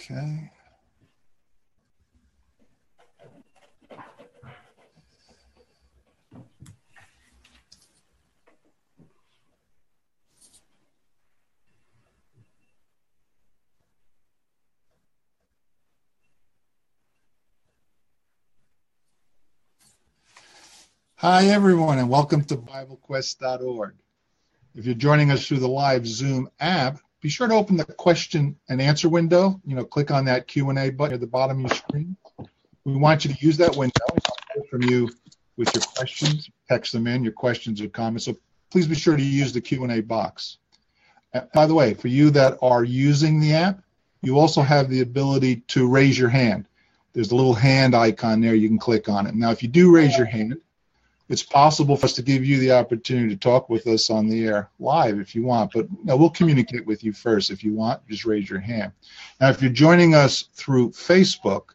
[0.00, 0.50] Okay.
[21.16, 23.96] Hi, everyone, and welcome to BibleQuest.org.
[24.74, 28.56] If you're joining us through the live Zoom app, be sure to open the question
[28.68, 29.60] and answer window.
[29.66, 32.16] You know, click on that Q&A button at the bottom of your screen.
[32.84, 34.06] We want you to use that window
[34.70, 35.10] from you
[35.56, 36.50] with your questions.
[36.68, 38.24] Text them in, your questions or comments.
[38.24, 38.36] So
[38.70, 40.58] please be sure to use the Q&A box.
[41.34, 43.82] Uh, by the way, for you that are using the app,
[44.22, 46.66] you also have the ability to raise your hand.
[47.12, 48.54] There's a little hand icon there.
[48.54, 49.34] You can click on it.
[49.34, 50.56] Now, if you do raise your hand,
[51.30, 54.44] it's possible for us to give you the opportunity to talk with us on the
[54.44, 57.52] air live if you want, but no, we'll communicate with you first.
[57.52, 58.90] If you want, just raise your hand.
[59.40, 61.70] Now, if you're joining us through Facebook,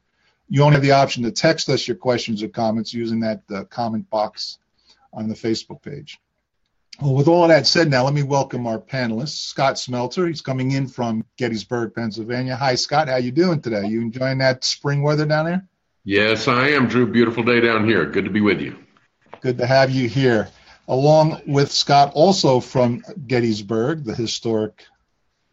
[0.50, 3.64] you only have the option to text us your questions or comments using that uh,
[3.64, 4.58] comment box
[5.14, 6.20] on the Facebook page.
[7.02, 9.38] Well, with all that said, now let me welcome our panelists.
[9.38, 12.58] Scott Smelter, he's coming in from Gettysburg, Pennsylvania.
[12.58, 13.08] Hi, Scott.
[13.08, 13.88] How you doing today?
[13.88, 15.68] You enjoying that spring weather down there?
[16.04, 17.10] Yes, I am, Drew.
[17.10, 18.06] Beautiful day down here.
[18.06, 18.85] Good to be with you.
[19.46, 20.50] Good to have you here.
[20.88, 24.88] Along with Scott, also from Gettysburg, the historic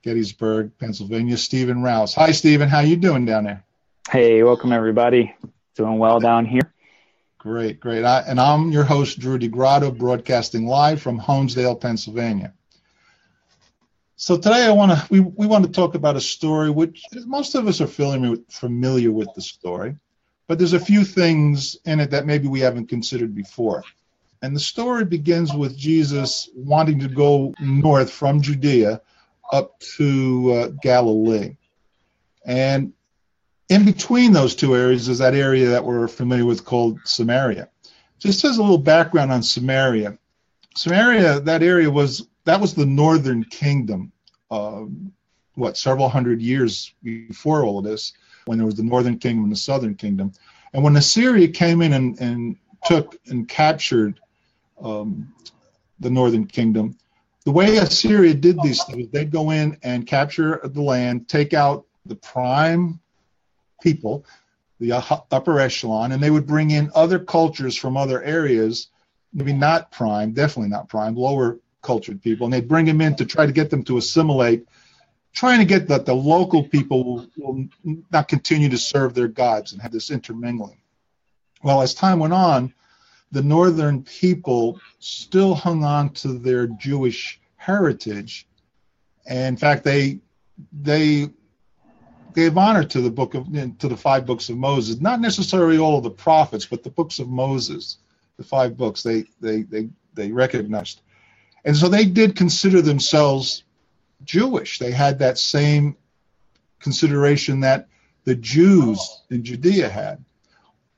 [0.00, 2.14] Gettysburg, Pennsylvania, Stephen Rouse.
[2.14, 2.70] Hi, Stephen.
[2.70, 3.62] How you doing down there?
[4.08, 5.36] Hey, welcome everybody.
[5.76, 6.72] Doing well down here.
[7.36, 8.02] Great, great.
[8.02, 12.54] I, and I'm your host, Drew DeGrotto, broadcasting live from Honesdale, Pennsylvania.
[14.16, 17.54] So today I want to we, we want to talk about a story which most
[17.54, 19.98] of us are familiar with, familiar with the story
[20.52, 23.82] but there's a few things in it that maybe we haven't considered before.
[24.42, 29.00] And the story begins with Jesus wanting to go north from Judea
[29.50, 31.56] up to uh, Galilee.
[32.44, 32.92] And
[33.70, 37.70] in between those two areas is that area that we're familiar with called Samaria.
[38.18, 40.18] Just as a little background on Samaria,
[40.76, 44.12] Samaria, that area was that was the northern kingdom.
[44.50, 44.82] Uh,
[45.54, 48.12] what several hundred years before all of this,
[48.46, 50.32] when there was the northern kingdom and the southern kingdom.
[50.72, 54.20] And when Assyria came in and, and took and captured
[54.80, 55.32] um,
[56.00, 56.96] the northern kingdom,
[57.44, 61.86] the way Assyria did these things, they'd go in and capture the land, take out
[62.06, 63.00] the prime
[63.82, 64.24] people,
[64.78, 68.88] the upper echelon, and they would bring in other cultures from other areas,
[69.32, 73.24] maybe not prime, definitely not prime, lower cultured people, and they'd bring them in to
[73.24, 74.66] try to get them to assimilate
[75.32, 77.68] trying to get that the local people will,
[78.10, 80.78] not continue to serve their gods and have this intermingling.
[81.62, 82.74] Well, as time went on,
[83.30, 88.46] the northern people still hung on to their Jewish heritage.
[89.26, 90.20] And in fact, they
[90.72, 91.30] they
[92.34, 93.46] gave honor to the book of
[93.78, 95.00] to the five books of Moses.
[95.00, 97.98] Not necessarily all of the prophets, but the books of Moses,
[98.36, 101.00] the five books they they they they recognized.
[101.64, 103.64] And so they did consider themselves
[104.24, 104.78] Jewish.
[104.78, 105.96] They had that same
[106.80, 107.88] consideration that
[108.24, 110.24] the Jews in Judea had.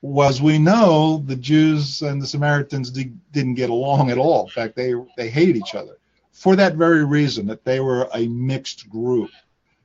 [0.02, 4.44] Was we know the Jews and the Samaritans did, not get along at all.
[4.44, 5.96] In fact, they they hate each other
[6.32, 9.30] for that very reason that they were a mixed group.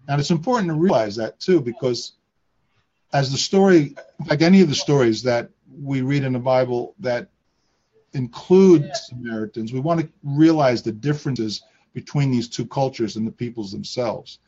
[0.07, 2.13] And it's important to realize that too, because
[3.13, 3.95] as the story,
[4.25, 5.49] like any of the stories that
[5.81, 7.29] we read in the Bible that
[8.13, 11.61] include Samaritans, we want to realize the differences
[11.93, 14.39] between these two cultures and the peoples themselves.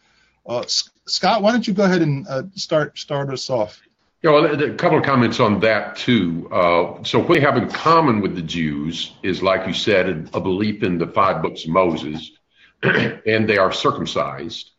[0.46, 0.64] Uh,
[1.06, 3.82] Scott, why don't you go ahead and uh, start start us off?
[4.24, 6.48] Yeah, well, a couple of comments on that too.
[6.52, 10.40] Uh, so, what they have in common with the Jews is, like you said, a
[10.40, 12.32] belief in the five books of Moses,
[12.84, 14.72] and they are circumcised.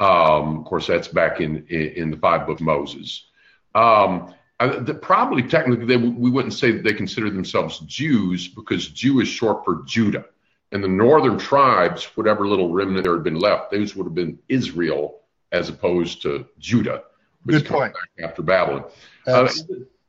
[0.00, 3.24] Um, of course, that's back in in, the five books of Moses.
[3.74, 9.20] Um, the, probably technically, they, we wouldn't say that they consider themselves Jews because Jew
[9.20, 10.24] is short for Judah.
[10.70, 14.38] And the northern tribes, whatever little remnant there had been left, those would have been
[14.48, 15.20] Israel
[15.52, 17.04] as opposed to Judah,
[17.44, 17.94] which Good point.
[18.22, 18.84] after Babylon.
[19.26, 19.48] Uh,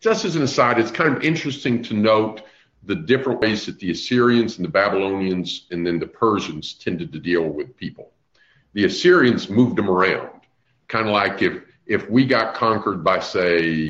[0.02, 2.42] just as an aside, it's kind of interesting to note
[2.84, 7.20] the different ways that the Assyrians and the Babylonians and then the Persians tended to
[7.20, 8.12] deal with people.
[8.74, 10.30] The Assyrians moved them around,
[10.88, 13.90] kind of like if if we got conquered by say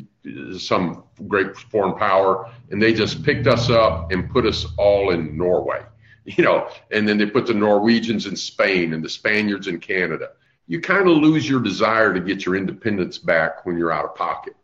[0.58, 5.36] some great foreign power and they just picked us up and put us all in
[5.36, 5.82] Norway
[6.24, 10.30] you know, and then they put the Norwegians in Spain and the Spaniards in Canada.
[10.66, 14.14] You kind of lose your desire to get your independence back when you're out of
[14.14, 14.54] pocket.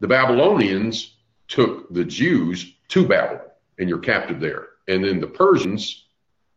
[0.00, 1.14] The Babylonians
[1.48, 3.46] took the Jews to Babylon
[3.78, 4.68] and you're captive there.
[4.88, 6.04] And then the Persians,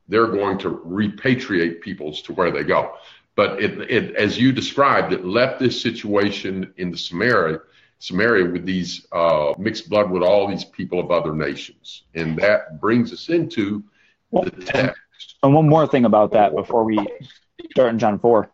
[0.07, 2.95] they're going to repatriate peoples to where they go.
[3.35, 7.59] But it, it, as you described, it left this situation in the Samaria,
[7.99, 12.79] Samaria with these uh, mixed blood with all these people of other nations, and that
[12.79, 13.83] brings us into
[14.31, 16.99] And one more thing about that before we
[17.71, 18.51] start in John four,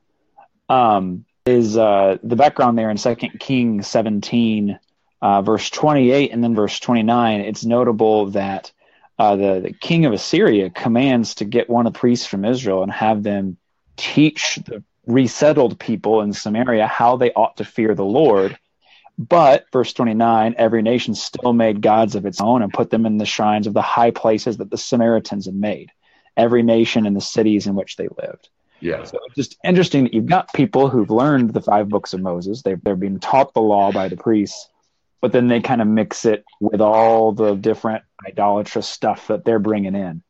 [0.70, 4.80] um, is uh, the background there in Second Kings seventeen,
[5.22, 7.42] uh, verse twenty eight, and then verse twenty nine.
[7.42, 8.72] It's notable that
[9.18, 12.84] uh, the, the king of Assyria commands to get one of the priests from Israel
[12.84, 13.58] and have them
[13.98, 18.58] teach the resettled people in Samaria how they ought to fear the Lord.
[19.18, 23.18] But, verse 29, every nation still made gods of its own and put them in
[23.18, 25.92] the shrines of the high places that the Samaritans had made,
[26.36, 28.50] every nation in the cities in which they lived.
[28.80, 29.04] Yeah.
[29.04, 32.64] So it's just interesting that you've got people who've learned the five books of Moses.
[32.64, 34.68] They're, they're being taught the law by the priests,
[35.22, 39.60] but then they kind of mix it with all the different idolatrous stuff that they're
[39.60, 40.24] bringing in.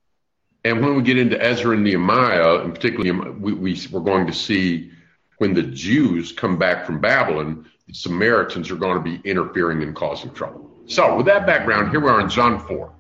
[0.64, 4.34] And when we get into Ezra and Nehemiah, and particularly we, we, we're going to
[4.34, 4.92] see
[5.38, 10.34] when the Jews come back from Babylon, Samaritans are going to be interfering and causing
[10.34, 10.70] trouble.
[10.86, 12.92] So, with that background, here we are in John 4,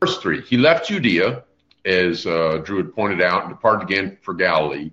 [0.00, 0.42] verse 3.
[0.42, 1.44] He left Judea,
[1.84, 4.90] as uh, Drew had pointed out, and departed again for Galilee.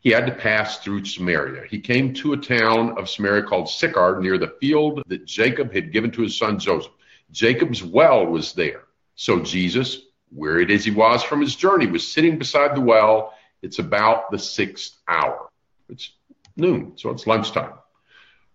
[0.00, 1.64] He had to pass through Samaria.
[1.68, 5.92] He came to a town of Samaria called Sychar, near the field that Jacob had
[5.92, 6.92] given to his son Joseph.
[7.32, 8.84] Jacob's well was there.
[9.16, 9.98] So Jesus,
[10.30, 13.34] wearied as he was from his journey, was sitting beside the well.
[13.60, 15.50] It's about the sixth hour.
[15.88, 16.12] It's
[16.56, 17.72] noon, so it's lunchtime.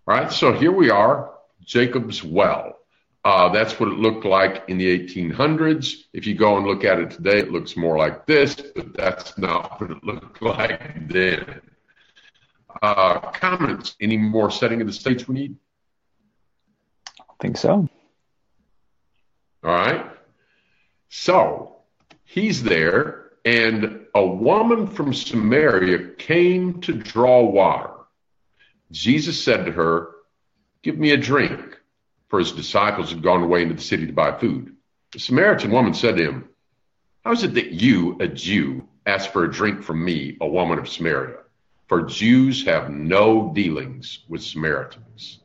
[0.06, 1.32] All right, so here we are,
[1.64, 2.80] Jacob's well.
[3.24, 6.04] Uh, that's what it looked like in the 1800s.
[6.12, 9.38] If you go and look at it today, it looks more like this, but that's
[9.38, 11.62] not what it looked like then.
[12.82, 13.96] Uh, comments?
[14.02, 15.56] Any more setting of the stage we need?
[17.22, 17.88] I think so.
[19.64, 20.06] All right.
[21.08, 21.78] So
[22.26, 27.92] he's there, and a woman from Samaria came to draw water.
[28.94, 30.12] Jesus said to her,
[30.84, 31.80] Give me a drink,
[32.30, 34.76] for his disciples had gone away into the city to buy food.
[35.12, 36.50] The Samaritan woman said to him,
[37.26, 40.78] How is it that you, a Jew, ask for a drink from me, a woman
[40.78, 41.38] of Samaria?
[41.88, 45.40] For Jews have no dealings with Samaritans.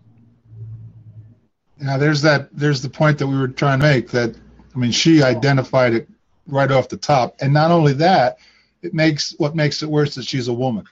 [1.79, 2.51] Now, there's that.
[2.53, 4.11] There's the point that we were trying to make.
[4.11, 4.35] That
[4.75, 6.09] I mean, she identified it
[6.47, 8.39] right off the top, and not only that,
[8.83, 10.85] it makes what makes it worse that she's a woman.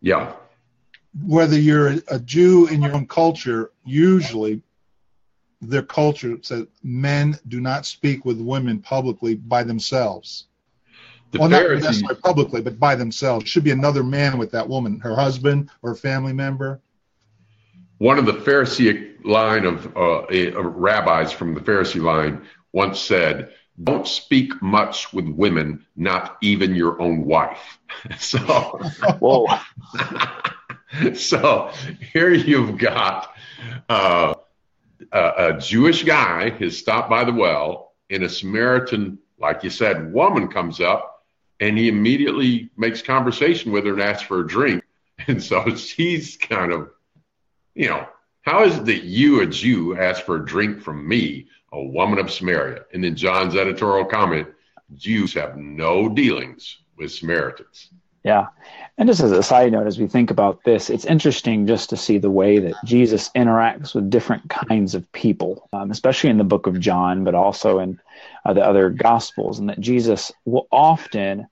[0.00, 0.34] Yeah
[1.22, 4.62] whether you're a, a Jew in your own culture, usually
[5.60, 10.46] their culture says men do not speak with women publicly by themselves.
[11.30, 13.48] The well, Pharisees, not necessarily publicly, but by themselves.
[13.48, 16.80] Should be another man with that woman, her husband or a family member.
[17.98, 23.52] One of the Pharisee line of uh, rabbis from the Pharisee line once said,
[23.82, 27.78] "Don't speak much with women, not even your own wife."
[28.18, 28.38] so,
[29.18, 29.46] whoa.
[31.14, 31.70] so
[32.12, 33.34] here you've got
[33.88, 34.34] uh,
[35.12, 40.12] a, a, Jewish guy has stopped by the well, and a Samaritan, like you said,
[40.12, 41.24] woman comes up,
[41.60, 44.82] and he immediately makes conversation with her and asks for a drink.
[45.28, 46.90] And so she's kind of,
[47.76, 48.04] you know,
[48.42, 52.18] how is it that you, a Jew, ask for a drink from me, a woman
[52.18, 52.82] of Samaria?
[52.92, 54.48] And then John's editorial comment
[54.96, 57.90] Jews have no dealings with Samaritans.
[58.24, 58.48] Yeah.
[58.96, 61.96] And just as a side note, as we think about this, it's interesting just to
[61.96, 66.44] see the way that Jesus interacts with different kinds of people, um, especially in the
[66.44, 68.00] book of John, but also in
[68.46, 71.48] uh, the other gospels, and that Jesus will often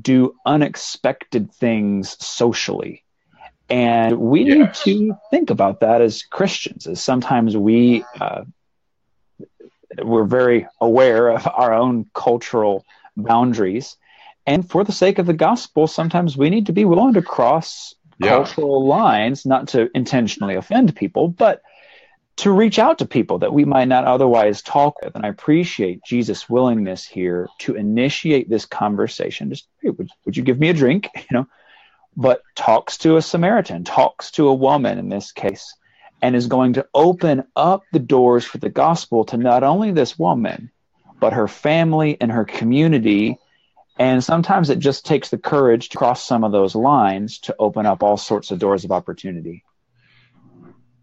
[0.00, 3.02] do unexpected things socially.
[3.68, 4.86] And we yes.
[4.86, 8.44] need to think about that as Christians, as sometimes we, uh,
[10.02, 12.84] we're very aware of our own cultural
[13.16, 13.96] boundaries
[14.46, 17.94] and for the sake of the gospel, sometimes we need to be willing to cross
[18.18, 18.28] yeah.
[18.28, 21.62] cultural lines, not to intentionally offend people, but
[22.36, 25.14] to reach out to people that we might not otherwise talk with.
[25.14, 29.50] And I appreciate Jesus' willingness here to initiate this conversation.
[29.50, 31.08] Just, hey, would, would you give me a drink?
[31.16, 31.46] You know,
[32.16, 35.74] but talks to a Samaritan, talks to a woman in this case,
[36.22, 40.18] and is going to open up the doors for the gospel to not only this
[40.18, 40.70] woman,
[41.18, 43.38] but her family and her community
[43.96, 47.86] and sometimes it just takes the courage to cross some of those lines to open
[47.86, 49.64] up all sorts of doors of opportunity.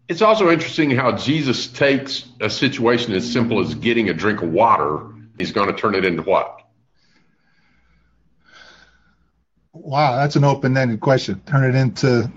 [0.08, 4.50] It's also interesting how Jesus takes a situation as simple as getting a drink of
[4.50, 5.06] water,
[5.38, 6.60] he's going to turn it into what?
[9.72, 11.40] Wow, that's an open ended question.
[11.46, 12.30] Turn it into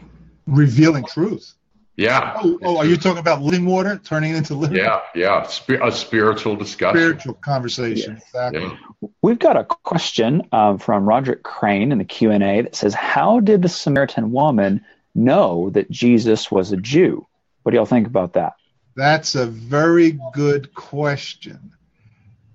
[0.48, 1.54] revealing truth.
[1.98, 2.34] Yeah.
[2.44, 4.78] Oh, oh, are you talking about living water turning into living?
[4.78, 5.46] Yeah, yeah.
[5.46, 6.98] a spiritual discussion.
[6.98, 8.18] Spiritual conversation.
[8.18, 8.64] Exactly.
[8.64, 9.10] Yeah.
[9.22, 12.94] We've got a question um, from Roderick Crane in the Q and A that says,
[12.94, 14.84] "How did the Samaritan woman
[15.14, 17.26] know that Jesus was a Jew?"
[17.64, 18.54] What do y'all think about that?
[18.96, 21.72] That's a very good question.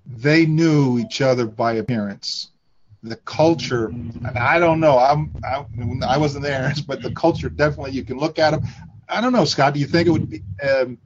[0.05, 2.49] They knew each other by appearance.
[3.03, 4.99] The culture, and I don't know.
[4.99, 5.65] I'm I,
[6.07, 7.93] I wasn't there, but the culture definitely.
[7.93, 8.63] You can look at them.
[9.11, 9.73] I don't know, Scott.
[9.73, 10.97] Do you think it would be um,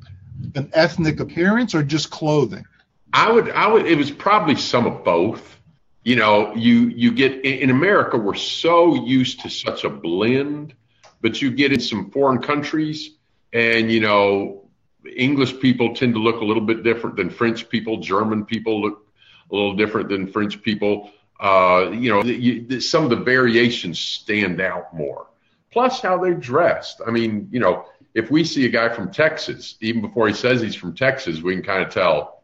[0.53, 2.65] an ethnic appearance or just clothing?
[3.11, 3.49] I would.
[3.49, 3.85] I would.
[3.87, 5.59] It was probably some of both.
[6.03, 10.75] You know, you you get in America, we're so used to such a blend,
[11.21, 13.11] but you get in some foreign countries,
[13.51, 14.69] and you know,
[15.15, 17.97] English people tend to look a little bit different than French people.
[17.97, 19.07] German people look
[19.51, 21.11] a little different than French people.
[21.39, 25.27] Uh, you know, you, some of the variations stand out more.
[25.71, 27.01] Plus, how they're dressed.
[27.05, 27.85] I mean, you know,
[28.15, 31.53] if we see a guy from Texas, even before he says he's from Texas, we
[31.53, 32.43] can kind of tell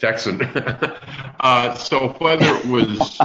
[0.00, 0.42] Texan.
[1.40, 3.20] uh, so whether it was,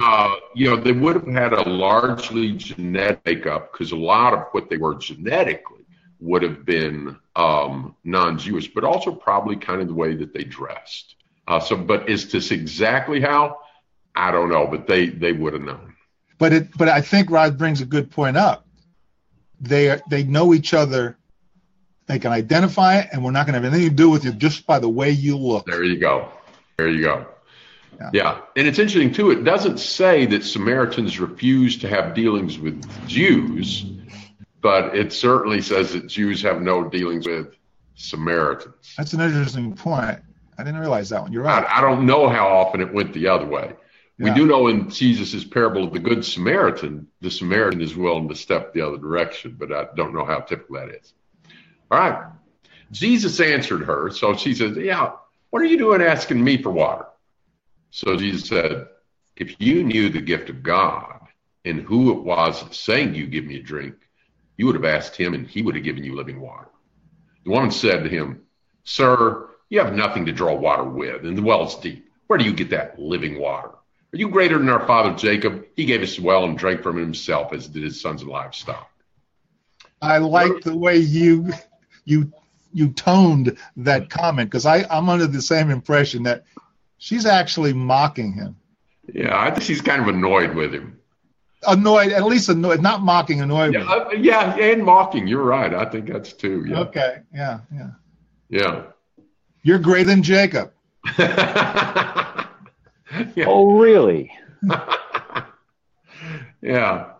[0.00, 4.44] uh, you know, they would have had a largely genetic makeup because a lot of
[4.52, 5.84] what they were genetically
[6.20, 11.16] would have been um, non-Jewish, but also probably kind of the way that they dressed.
[11.48, 13.58] Uh, so, but is this exactly how?
[14.14, 15.94] I don't know, but they they would have known.
[16.38, 18.65] But it, but I think Rod brings a good point up
[19.60, 21.16] they they know each other.
[22.06, 24.32] They can identify it, and we're not going to have anything to do with you
[24.32, 25.66] just by the way you look.
[25.66, 26.28] There you go.
[26.76, 27.26] There you go.
[27.98, 28.10] Yeah.
[28.12, 28.40] yeah.
[28.56, 33.86] And it's interesting, too, it doesn't say that Samaritans refuse to have dealings with Jews,
[34.60, 37.54] but it certainly says that Jews have no dealings with
[37.94, 38.94] Samaritans.
[38.96, 40.20] That's an interesting point.
[40.58, 41.32] I didn't realize that one.
[41.32, 41.64] You're right.
[41.64, 43.72] I, I don't know how often it went the other way.
[44.18, 48.34] We do know in Jesus' parable of the Good Samaritan, the Samaritan is willing to
[48.34, 51.12] step the other direction, but I don't know how typical that is.
[51.90, 52.30] All right.
[52.90, 54.10] Jesus answered her.
[54.10, 55.12] So she says, Yeah,
[55.50, 57.06] what are you doing asking me for water?
[57.90, 58.88] So Jesus said,
[59.36, 61.20] If you knew the gift of God
[61.66, 63.96] and who it was saying you give me a drink,
[64.56, 66.68] you would have asked him and he would have given you living water.
[67.44, 68.42] The woman said to him,
[68.84, 72.08] Sir, you have nothing to draw water with, and the well is deep.
[72.28, 73.72] Where do you get that living water?
[74.12, 75.66] Are you greater than our father Jacob?
[75.74, 78.90] He gave us well and drank from himself, as did his sons and livestock.
[80.00, 81.52] I like the way you
[82.04, 82.32] you
[82.72, 86.44] you toned that comment because I'm under the same impression that
[86.98, 88.56] she's actually mocking him.
[89.12, 91.00] Yeah, I think she's kind of annoyed with him.
[91.66, 93.74] Annoyed, at least annoyed, not mocking, annoyed.
[93.74, 95.26] Yeah, uh, yeah, and mocking.
[95.26, 95.72] You're right.
[95.74, 96.64] I think that's too.
[96.68, 96.80] Yeah.
[96.80, 97.18] Okay.
[97.34, 97.60] Yeah.
[97.72, 97.90] Yeah.
[98.48, 98.82] Yeah.
[99.62, 100.72] You're greater than Jacob.
[103.34, 103.46] yeah.
[103.46, 104.32] Oh, really?
[106.60, 107.12] yeah.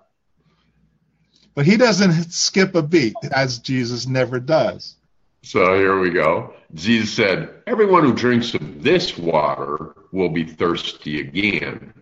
[1.55, 4.97] But he doesn't skip a beat, as Jesus never does.
[5.43, 6.55] So here we go.
[6.75, 11.95] Jesus said, Everyone who drinks of this water will be thirsty again.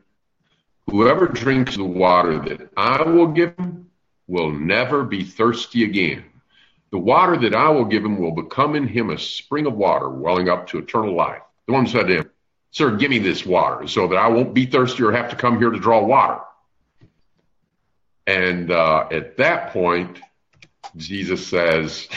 [0.90, 3.90] Whoever drinks the water that I will give him
[4.26, 6.24] will never be thirsty again.
[6.90, 10.08] The water that I will give him will become in him a spring of water
[10.08, 11.42] welling up to eternal life.
[11.66, 12.30] The one said to him,
[12.74, 15.58] Sir, give me this water so that I won't be thirsty or have to come
[15.58, 16.40] here to draw water.
[18.26, 20.18] And uh, at that point,
[20.96, 22.08] Jesus says,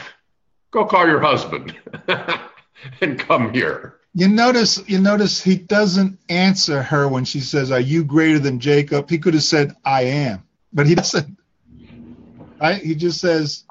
[0.72, 1.78] Go call your husband
[3.02, 3.98] and come here.
[4.16, 8.60] You notice, you notice he doesn't answer her when she says, "Are you greater than
[8.60, 10.42] Jacob?" He could have said, "I am,"
[10.74, 11.38] but he doesn't.
[12.60, 12.82] Right?
[12.82, 13.64] He just says,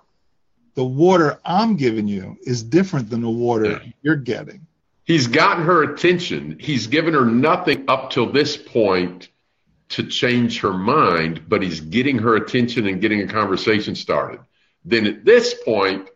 [0.74, 3.92] "The water I'm giving you is different than the water yeah.
[4.02, 4.66] you're getting."
[5.06, 6.58] He's gotten her attention.
[6.60, 9.30] He's given her nothing up till this point
[9.90, 14.40] to change her mind, but he's getting her attention and getting a conversation started.
[14.84, 16.10] Then at this point,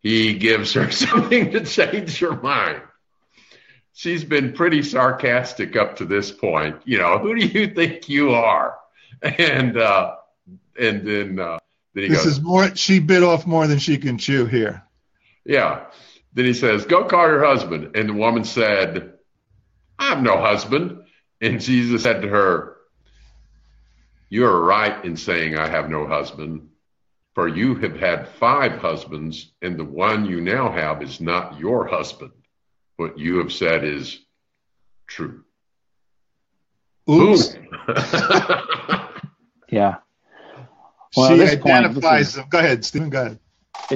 [0.00, 2.82] he gives her something to change her mind.
[3.92, 6.76] She's been pretty sarcastic up to this point.
[6.84, 8.78] You know, who do you think you are?
[9.20, 10.14] And uh,
[10.78, 11.58] and then uh,
[11.94, 12.76] then he this goes, is more.
[12.76, 14.84] She bit off more than she can chew here.
[15.44, 15.86] Yeah.
[16.32, 17.96] Then he says, Go call your husband.
[17.96, 19.14] And the woman said,
[19.98, 21.02] I have no husband.
[21.40, 22.76] And Jesus said to her,
[24.28, 26.68] You are right in saying, I have no husband,
[27.34, 31.86] for you have had five husbands, and the one you now have is not your
[31.86, 32.32] husband.
[32.96, 34.18] What you have said is
[35.06, 35.44] true.
[37.08, 37.56] Oops.
[39.70, 39.96] yeah.
[41.16, 42.34] Well, she identifies.
[42.34, 43.10] Point, is, go ahead, Stephen.
[43.10, 43.38] Go ahead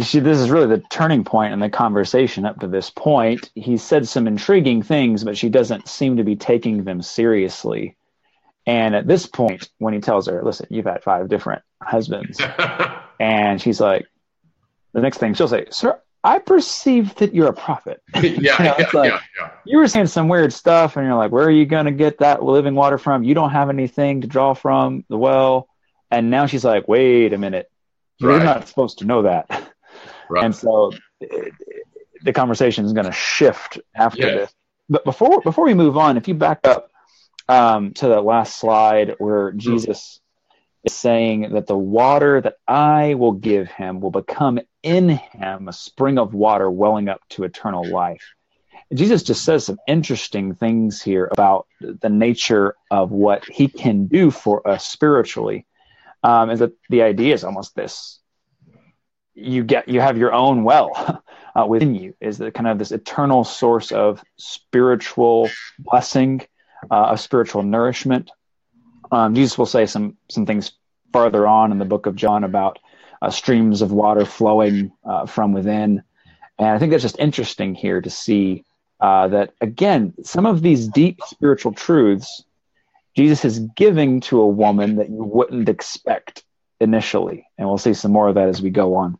[0.00, 3.50] she, this is really the turning point in the conversation up to this point.
[3.54, 7.96] He said some intriguing things, but she doesn't seem to be taking them seriously.
[8.66, 12.40] And at this point, when he tells her, listen, you've had five different husbands,
[13.20, 14.06] and she's like,
[14.92, 18.46] the next thing she'll say, "Sir, I perceive that you're a prophet." yeah, you know,
[18.78, 19.50] yeah, like, yeah, yeah.
[19.64, 22.18] You were saying some weird stuff, and you're like, "Where are you going to get
[22.18, 23.24] that living water from?
[23.24, 25.68] You don't have anything to draw from the well."
[26.10, 27.70] And now she's like, "Wait a minute,
[28.18, 28.44] you're right.
[28.44, 29.71] not supposed to know that."
[30.40, 31.52] And so it,
[32.22, 34.34] the conversation is going to shift after yeah.
[34.34, 34.54] this.
[34.88, 36.90] But before before we move on, if you back up
[37.48, 40.20] um, to that last slide where Jesus
[40.84, 45.72] is saying that the water that I will give him will become in him a
[45.72, 48.34] spring of water welling up to eternal life.
[48.92, 54.30] Jesus just says some interesting things here about the nature of what he can do
[54.30, 55.66] for us spiritually.
[56.24, 58.20] Um, is that the idea is almost this
[59.34, 61.22] you get you have your own well
[61.56, 66.42] uh, within you is the kind of this eternal source of spiritual blessing
[66.90, 68.30] uh, of spiritual nourishment.
[69.10, 70.72] Um, jesus will say some some things
[71.12, 72.78] farther on in the book of john about
[73.20, 76.02] uh, streams of water flowing uh, from within.
[76.58, 78.64] And i think that's just interesting here to see
[79.00, 82.44] uh, that again some of these deep spiritual truths
[83.16, 86.44] jesus is giving to a woman that you wouldn't expect
[86.82, 87.46] initially.
[87.56, 89.16] And we'll see some more of that as we go on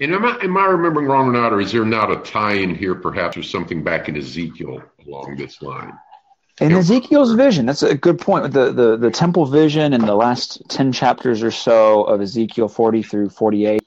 [0.00, 2.54] and am I, am I remembering wrong or not, or is there not a tie
[2.54, 5.92] in here perhaps or something back in Ezekiel along this line?
[6.60, 8.52] In Ezekiel's vision, that's a good point.
[8.52, 13.02] The, the the temple vision in the last ten chapters or so of Ezekiel forty
[13.02, 13.84] through forty eight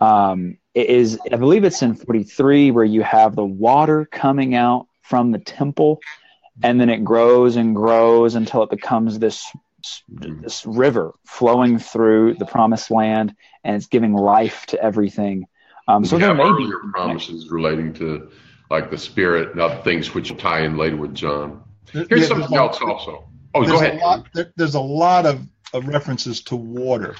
[0.00, 4.88] um, is I believe it's in forty three where you have the water coming out
[5.00, 6.00] from the temple,
[6.62, 9.50] and then it grows and grows until it becomes this
[10.08, 13.34] this river flowing through the promised land
[13.64, 15.46] and it's giving life to everything.
[15.88, 18.30] Um, so there may be promises relating to
[18.70, 21.62] like the spirit and other things which will tie in later with john.
[21.92, 23.28] Here's yeah, something else also.
[23.54, 27.16] Oh go ahead a lot, there, there's a lot of, of references to water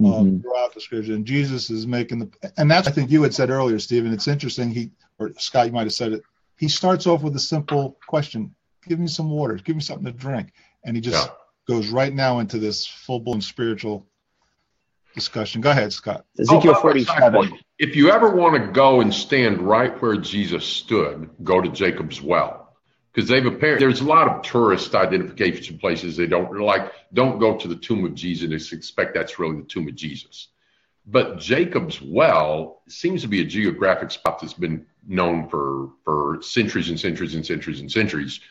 [0.00, 0.40] um, mm-hmm.
[0.40, 3.50] throughout the scripture and jesus is making the and that's i think you had said
[3.50, 4.12] earlier stephen.
[4.12, 6.22] It's interesting he or scott you might have said it.
[6.56, 8.54] He starts off with a simple question.
[8.86, 9.54] Give me some water.
[9.56, 10.52] Give me something to drink.
[10.84, 11.34] And he just yeah
[11.66, 14.06] goes right now into this full blown spiritual
[15.14, 15.60] discussion.
[15.60, 16.24] Go ahead, Scott.
[16.38, 17.58] Ezekiel oh, 47.
[17.78, 22.20] If you ever want to go and stand right where Jesus stood, go to Jacob's
[22.20, 22.76] well.
[23.12, 26.92] Because they've apparently there's a lot of tourist identification places they don't like.
[27.12, 30.48] Don't go to the tomb of Jesus and expect that's really the tomb of Jesus.
[31.04, 36.88] But Jacob's well seems to be a geographic spot that's been known for for centuries
[36.88, 38.36] and centuries and centuries and centuries.
[38.36, 38.42] And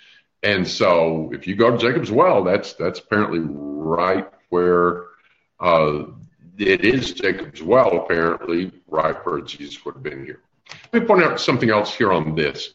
[0.68, 5.06] so if you go to Jacob's Well, that's that's apparently right where
[5.60, 6.06] uh,
[6.58, 10.42] it is Jacob's Well, apparently, right where Jesus would have been here.
[10.92, 12.74] Let me point out something else here on this.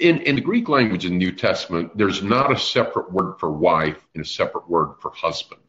[0.00, 3.50] In, in the Greek language in the New Testament, there's not a separate word for
[3.50, 5.62] wife and a separate word for husband.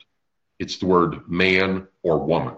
[0.60, 2.56] It's the word man or woman.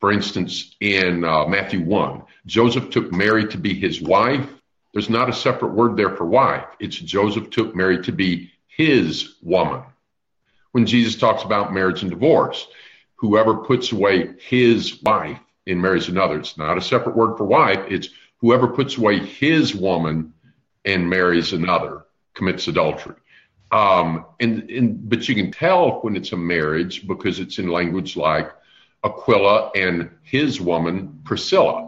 [0.00, 4.48] For instance, in uh, Matthew 1, Joseph took Mary to be his wife
[4.96, 6.64] there's not a separate word there for wife.
[6.80, 9.82] It's Joseph took Mary to be his woman.
[10.72, 12.66] When Jesus talks about marriage and divorce,
[13.16, 17.84] whoever puts away his wife and marries another, it's not a separate word for wife.
[17.90, 20.32] It's whoever puts away his woman
[20.86, 23.16] and marries another commits adultery.
[23.72, 28.16] Um, and, and but you can tell when it's a marriage because it's in language
[28.16, 28.50] like
[29.04, 31.85] Aquila and his woman Priscilla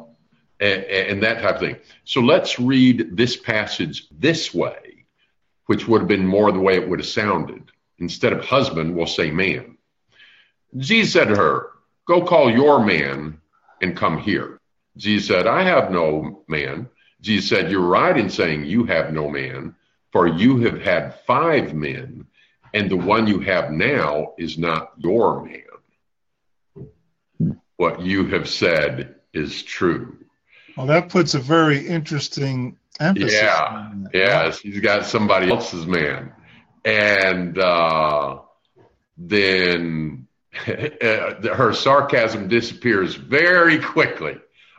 [0.60, 1.76] and, and that type of thing.
[2.04, 5.04] So let's read this passage this way,
[5.66, 7.70] which would have been more the way it would have sounded.
[7.98, 9.76] Instead of husband, we'll say man.
[10.76, 11.70] Jesus said to her,
[12.06, 13.40] Go call your man
[13.82, 14.60] and come here.
[14.96, 16.88] Jesus said, I have no man.
[17.20, 19.74] Jesus said, You're right in saying you have no man,
[20.12, 22.26] for you have had five men,
[22.72, 25.62] and the one you have now is not your man.
[27.76, 30.18] What you have said is true.
[30.78, 33.32] Well, that puts a very interesting emphasis.
[33.32, 36.32] Yeah, yes, he's got somebody else's man,
[36.84, 38.38] and uh,
[39.16, 44.38] then her sarcasm disappears very quickly.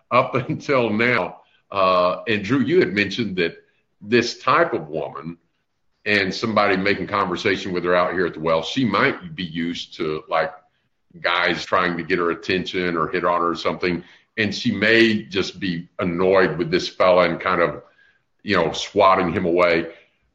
[0.10, 3.58] Up until now, uh, and Drew, you had mentioned that
[4.00, 5.38] this type of woman
[6.06, 9.96] and somebody making conversation with her out here at the well, she might be used
[9.96, 10.54] to like
[11.20, 14.02] guys trying to get her attention or hit on her or something
[14.40, 17.84] and she may just be annoyed with this fella and kind of,
[18.42, 19.92] you know, swatting him away.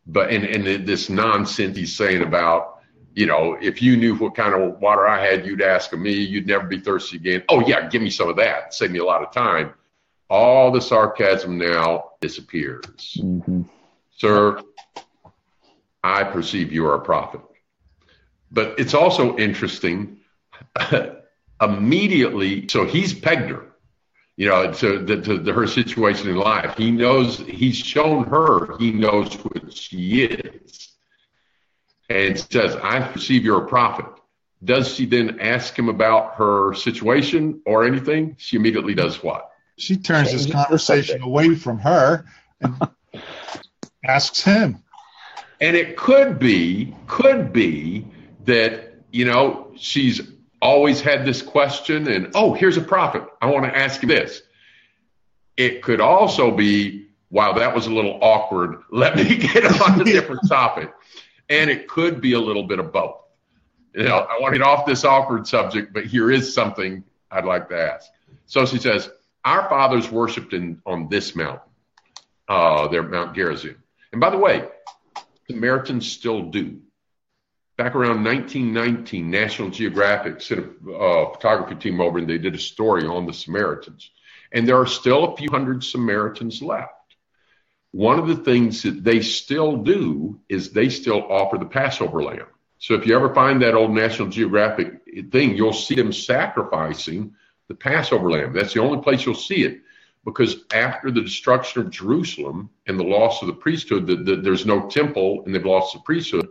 [0.06, 2.80] But and and this nonsense he's saying about,
[3.14, 6.12] you know, if you knew what kind of water I had, you'd ask of me.
[6.12, 7.42] You'd never be thirsty again.
[7.48, 8.74] Oh yeah, give me some of that.
[8.74, 9.72] Save me a lot of time.
[10.28, 13.16] All the sarcasm now disappears.
[13.18, 13.62] Mm-hmm.
[14.10, 14.60] Sir,
[16.02, 17.40] I perceive you are a prophet.
[18.50, 20.18] But it's also interesting.
[21.60, 23.73] immediately, so he's pegged her
[24.36, 26.76] you know, to, to, to, her situation in life.
[26.76, 30.88] He knows, he's shown her, he knows what she is.
[32.10, 34.06] And says, I perceive you're a prophet.
[34.62, 38.36] Does she then ask him about her situation or anything?
[38.38, 39.50] She immediately does what?
[39.76, 42.24] She turns this conversation away from her
[42.60, 42.76] and
[44.04, 44.82] asks him.
[45.60, 48.06] And it could be, could be
[48.44, 50.20] that, you know, she's
[50.64, 53.22] always had this question and, oh, here's a prophet.
[53.42, 54.42] I want to ask you this.
[55.58, 58.82] It could also be, wow, that was a little awkward.
[58.90, 60.90] Let me get on a different topic.
[61.50, 63.20] And it could be a little bit of both.
[63.94, 67.44] You know, I want to get off this awkward subject, but here is something I'd
[67.44, 68.10] like to ask.
[68.46, 69.10] So she says,
[69.44, 71.60] Our fathers worshipped in, on this mountain,
[72.48, 73.76] uh, they're Mount Gerizim.
[74.12, 74.66] And by the way,
[75.48, 76.80] Samaritans still do
[77.76, 82.58] back around 1919, National Geographic sent a uh, photography team over and they did a
[82.58, 84.10] story on the Samaritans.
[84.52, 86.92] And there are still a few hundred Samaritans left.
[87.90, 92.46] One of the things that they still do is they still offer the Passover lamb.
[92.78, 97.34] So if you ever find that old National Geographic thing, you'll see them sacrificing
[97.68, 98.52] the Passover lamb.
[98.52, 99.80] That's the only place you'll see it
[100.24, 104.66] because after the destruction of Jerusalem and the loss of the priesthood, the, the, there's
[104.66, 106.48] no temple and they've lost the priesthood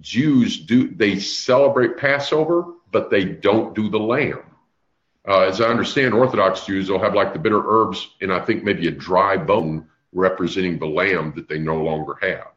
[0.00, 4.42] Jews do they celebrate Passover, but they don't do the lamb.
[5.26, 8.62] Uh, as I understand, Orthodox Jews will have like the bitter herbs and I think
[8.62, 12.48] maybe a dry bone representing the lamb that they no longer have.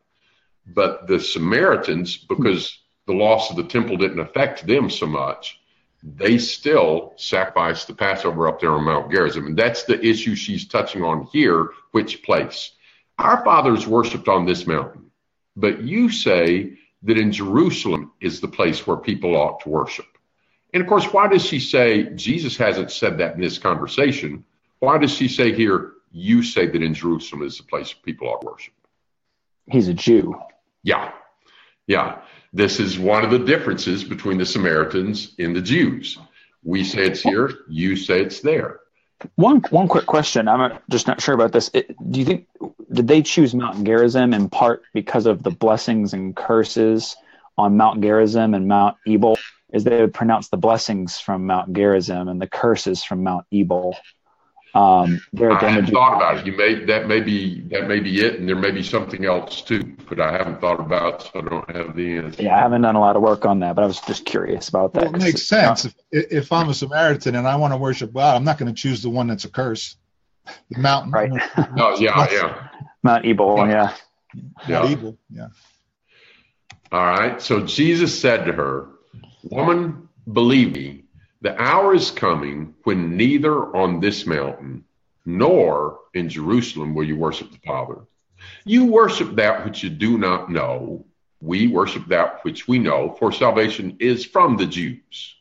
[0.68, 5.60] But the Samaritans, because the loss of the temple didn't affect them so much,
[6.04, 9.48] they still sacrifice the Passover up there on Mount Gerizim.
[9.48, 11.70] And that's the issue she's touching on here.
[11.92, 12.72] Which place?
[13.18, 15.12] Our fathers worshiped on this mountain,
[15.56, 20.06] but you say that in Jerusalem is the place where people ought to worship.
[20.74, 24.46] And of course, why does she say Jesus hasn't said that in this conversation?
[24.80, 28.42] Why does she say here, you say that in Jerusalem is the place people ought
[28.42, 28.74] to worship?
[29.68, 30.36] He's a Jew.
[30.84, 31.12] Yeah.
[31.88, 32.22] Yeah.
[32.54, 36.18] This is one of the differences between the Samaritans and the Jews.
[36.64, 38.80] We say it's here, you say it's there.
[39.36, 40.48] One one quick question.
[40.48, 41.70] I'm just not sure about this.
[41.74, 42.48] It, do you think
[42.92, 47.16] did they choose Mount Gerizim in part because of the blessings and curses
[47.58, 49.38] on Mount Gerizim and Mount Ebal?
[49.72, 53.96] Is they would pronounce the blessings from Mount Gerizim and the curses from Mount Ebal.
[54.76, 56.46] Um, I haven't thought about it.
[56.46, 59.62] You may that may be that may be it, and there may be something else
[59.62, 62.44] too, but I haven't thought about, so I don't have the answer.
[62.44, 64.70] Yeah, I haven't done a lot of work on that, but I was just curious
[64.70, 65.06] about that.
[65.06, 65.86] Well, it makes sense.
[65.86, 68.80] if, if I'm a Samaritan and I want to worship God, I'm not going to
[68.80, 69.98] choose the one that's a curse,
[70.70, 71.12] the mountain.
[71.12, 71.32] Right.
[71.58, 72.68] oh yeah, yeah.
[73.02, 73.96] Mount Ebal, yeah.
[74.68, 74.88] Yeah.
[74.88, 75.48] Ebal, yeah.
[76.92, 77.42] All right.
[77.42, 78.88] So Jesus said to her,
[79.44, 81.06] "Woman, believe me."
[81.42, 84.84] The hour is coming when neither on this mountain
[85.26, 88.02] nor in Jerusalem will you worship the Father.
[88.66, 91.06] You worship that which you do not know.
[91.40, 95.36] We worship that which we know, for salvation is from the Jews.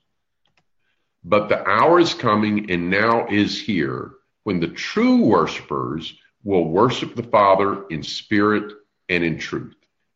[1.24, 4.12] But the hour is coming and now is here
[4.44, 8.72] when the true worshipers will worship the Father in spirit
[9.08, 9.74] and in truth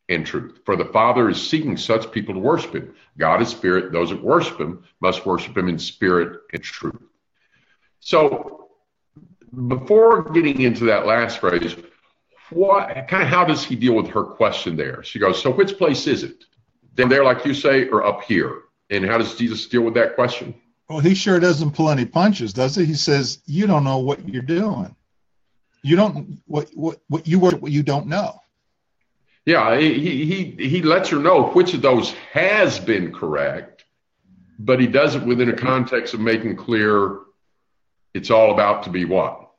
[0.09, 0.61] and truth.
[0.65, 2.95] For the Father is seeking such people to worship him.
[3.19, 3.93] God is spirit.
[3.93, 7.01] Those that worship him must worship him in spirit and truth.
[8.01, 8.69] So
[9.69, 11.77] before getting into that last phrase,
[12.51, 15.03] what kind of how does he deal with her question there?
[15.03, 16.45] She goes, So which place is it?
[16.95, 18.63] Down there, like you say, or up here?
[18.91, 20.55] And how does Jesus deal with that question?
[20.89, 22.85] Well, he sure doesn't pull any punches, does he?
[22.85, 24.95] He says, You don't know what you're doing.
[25.83, 28.42] You don't what what what you work what you don't know.
[29.45, 33.85] Yeah, he, he, he lets her know which of those has been correct,
[34.59, 37.19] but he does it within a context of making clear
[38.15, 39.51] it's all about to be what?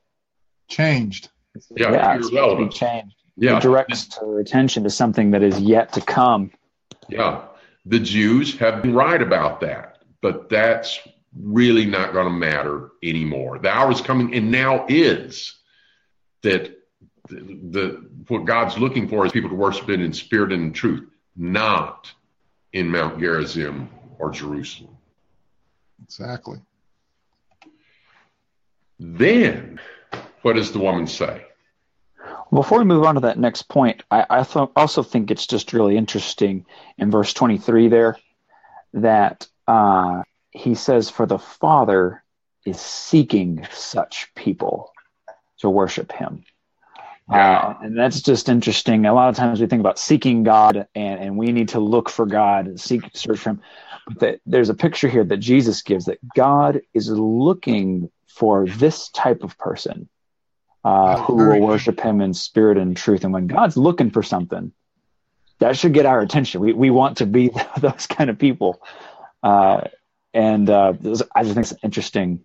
[0.69, 1.30] Changed.
[1.76, 2.72] Yeah, yeah it's irrelevant.
[2.72, 3.15] changed.
[3.36, 3.58] Yeah.
[3.58, 6.52] It directs her attention to something that is yet to come.
[7.10, 7.46] Yeah.
[7.86, 11.00] The Jews have been right about that, but that's
[11.38, 13.60] really not going to matter anymore.
[13.60, 15.56] The hour is coming and now is
[16.43, 16.78] that
[17.29, 17.36] the,
[17.69, 21.09] the what God's looking for is people to worship Him in spirit and in truth,
[21.36, 22.12] not
[22.73, 24.97] in Mount Gerizim or Jerusalem.
[26.03, 26.59] Exactly.
[28.99, 29.79] Then,
[30.41, 31.45] what does the woman say?
[32.53, 35.73] Before we move on to that next point, I, I th- also think it's just
[35.73, 36.65] really interesting
[36.97, 38.17] in verse 23 there
[38.93, 42.23] that uh, he says, For the Father
[42.65, 44.91] is seeking such people
[45.59, 46.43] to worship him.
[47.29, 49.05] Uh, and that's just interesting.
[49.05, 52.09] A lot of times we think about seeking God and, and we need to look
[52.09, 53.62] for God and seek, search for Him.
[54.07, 59.09] But that there's a picture here that Jesus gives that God is looking for this
[59.09, 60.09] type of person
[60.83, 63.23] uh, who will worship him in spirit and truth.
[63.23, 64.73] And when God's looking for something,
[65.59, 66.59] that should get our attention.
[66.59, 68.81] We, we want to be those kind of people.
[69.41, 69.81] Uh,
[70.33, 70.93] and uh,
[71.36, 72.41] I just think it's an interesting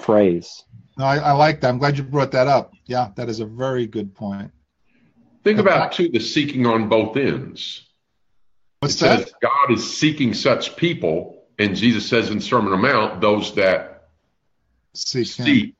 [0.00, 0.64] phrase.
[0.96, 1.68] No, I, I, like that.
[1.68, 2.72] I'm glad you brought that up.
[2.86, 4.50] Yeah, that is a very good point.
[5.44, 7.86] Think about, too, the seeking on both ends.
[8.80, 9.18] What's it that?
[9.20, 13.54] Says God is seeking such people, and Jesus says in Sermon on the Mount, those
[13.54, 14.08] that
[14.94, 15.74] seek, seek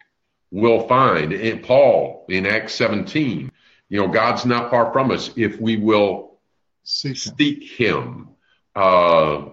[0.51, 1.33] will find.
[1.33, 3.51] And Paul in Acts 17,
[3.89, 6.39] you know, God's not far from us if we will
[6.85, 7.97] seek him.
[7.97, 8.29] Him.
[8.75, 9.45] Uh,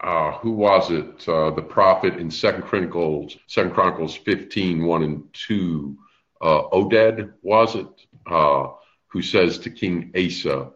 [0.00, 1.28] uh, who was it?
[1.28, 5.98] Uh, the prophet in Second Chronicles, Second Chronicles 15, 1 and 2.
[6.40, 7.88] Uh, Oded was it?
[8.26, 8.68] Uh,
[9.08, 10.70] who says to King Asa,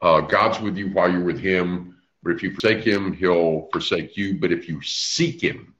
[0.00, 4.16] uh, God's with you while you're with him, but if you forsake him, he'll forsake
[4.16, 4.38] you.
[4.38, 5.74] But if you seek him,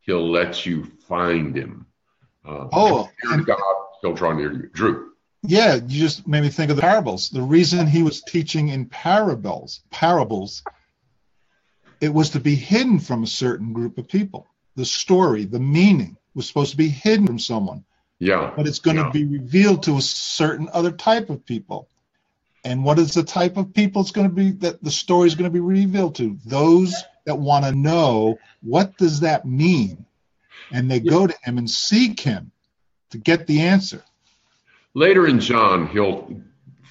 [0.00, 1.86] he'll let you find him.
[2.46, 3.58] Uh, oh, and, God,
[4.00, 4.70] he'll draw near you.
[4.72, 5.12] Drew.
[5.42, 7.30] Yeah, you just made me think of the parables.
[7.30, 10.62] The reason he was teaching in parables, parables,
[12.00, 14.46] it was to be hidden from a certain group of people.
[14.76, 17.84] The story, the meaning was supposed to be hidden from someone.
[18.18, 18.52] Yeah.
[18.56, 19.04] But it's going yeah.
[19.06, 21.88] to be revealed to a certain other type of people.
[22.64, 25.34] And what is the type of people it's going to be that the story is
[25.34, 26.36] going to be revealed to?
[26.44, 30.04] Those that want to know what does that mean?
[30.70, 31.10] And they yeah.
[31.10, 32.50] go to him and seek him
[33.10, 34.02] to get the answer.
[34.94, 36.40] Later in John, he'll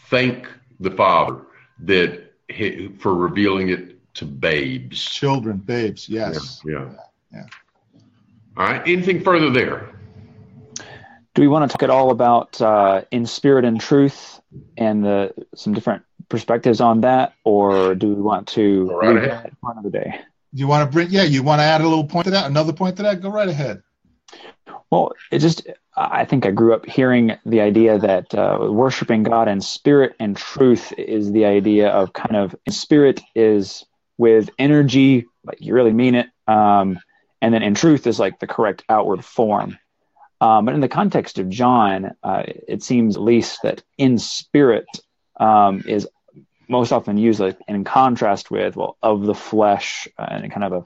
[0.09, 0.47] thank
[0.79, 1.41] the Father
[1.79, 3.86] that he, for revealing it
[4.17, 6.09] to babes, children, babes.
[6.09, 6.61] Yes.
[6.65, 6.89] Yeah.
[6.89, 6.95] Yeah.
[7.33, 7.45] yeah.
[8.57, 8.81] All right.
[8.85, 9.89] Anything further there?
[11.35, 14.41] Do we want to talk at all about uh, in spirit and truth
[14.75, 19.55] and the some different perspectives on that, or do we want to Go right ahead.
[19.61, 20.19] for another day?
[20.51, 21.09] You want to bring?
[21.11, 22.47] Yeah, you want to add a little point to that?
[22.47, 23.21] Another point to that?
[23.21, 23.83] Go right ahead.
[24.89, 29.47] Well, it just I think I grew up hearing the idea that uh, worshiping God
[29.47, 33.85] in spirit and truth is the idea of kind of in spirit is
[34.17, 36.99] with energy, like you really mean it, um,
[37.41, 39.77] and then in truth is like the correct outward form.
[40.39, 44.85] Um, but in the context of John, uh, it seems at least that in spirit
[45.39, 46.07] um, is
[46.67, 50.73] most often used like, in contrast with, well, of the flesh uh, in kind of
[50.73, 50.85] a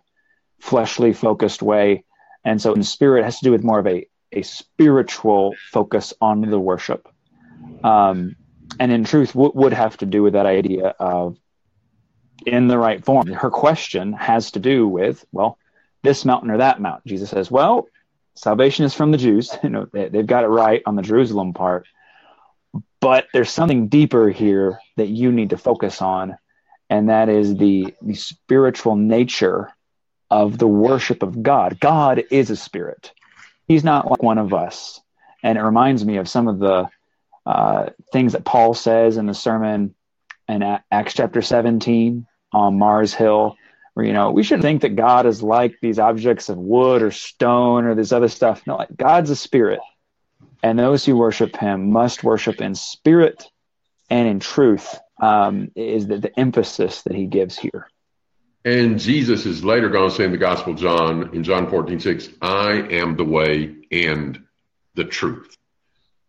[0.60, 2.06] fleshly focused way.
[2.46, 6.42] And so in spirit has to do with more of a, a spiritual focus on
[6.42, 7.08] the worship.
[7.84, 8.36] Um,
[8.80, 11.38] and in truth, w- would have to do with that idea of
[12.46, 13.28] in the right form.
[13.28, 15.58] Her question has to do with, well,
[16.04, 17.04] this mountain or that mountain.
[17.08, 17.88] Jesus says, well,
[18.36, 19.52] salvation is from the Jews.
[19.64, 21.88] You know, they, they've got it right on the Jerusalem part.
[23.00, 26.38] But there's something deeper here that you need to focus on,
[26.90, 29.70] and that is the, the spiritual nature
[30.30, 31.80] of the worship of God.
[31.80, 33.12] God is a spirit.
[33.68, 35.02] He's not like one of us.
[35.44, 36.90] And it reminds me of some of the
[37.46, 39.96] uh, things that Paul says in the sermon
[40.48, 43.58] in Acts chapter 17 on Mars Hill
[43.94, 47.12] where you know we should think that God is like these objects of wood or
[47.12, 48.66] stone or this other stuff.
[48.66, 49.80] No, like God's a spirit,
[50.64, 53.44] and those who worship Him must worship in spirit
[54.10, 54.98] and in truth.
[55.22, 57.88] Um, is the, the emphasis that He gives here.
[58.66, 62.30] And Jesus is later going to say in the Gospel John, in John 14, 6,
[62.42, 64.44] I am the way and
[64.96, 65.56] the truth.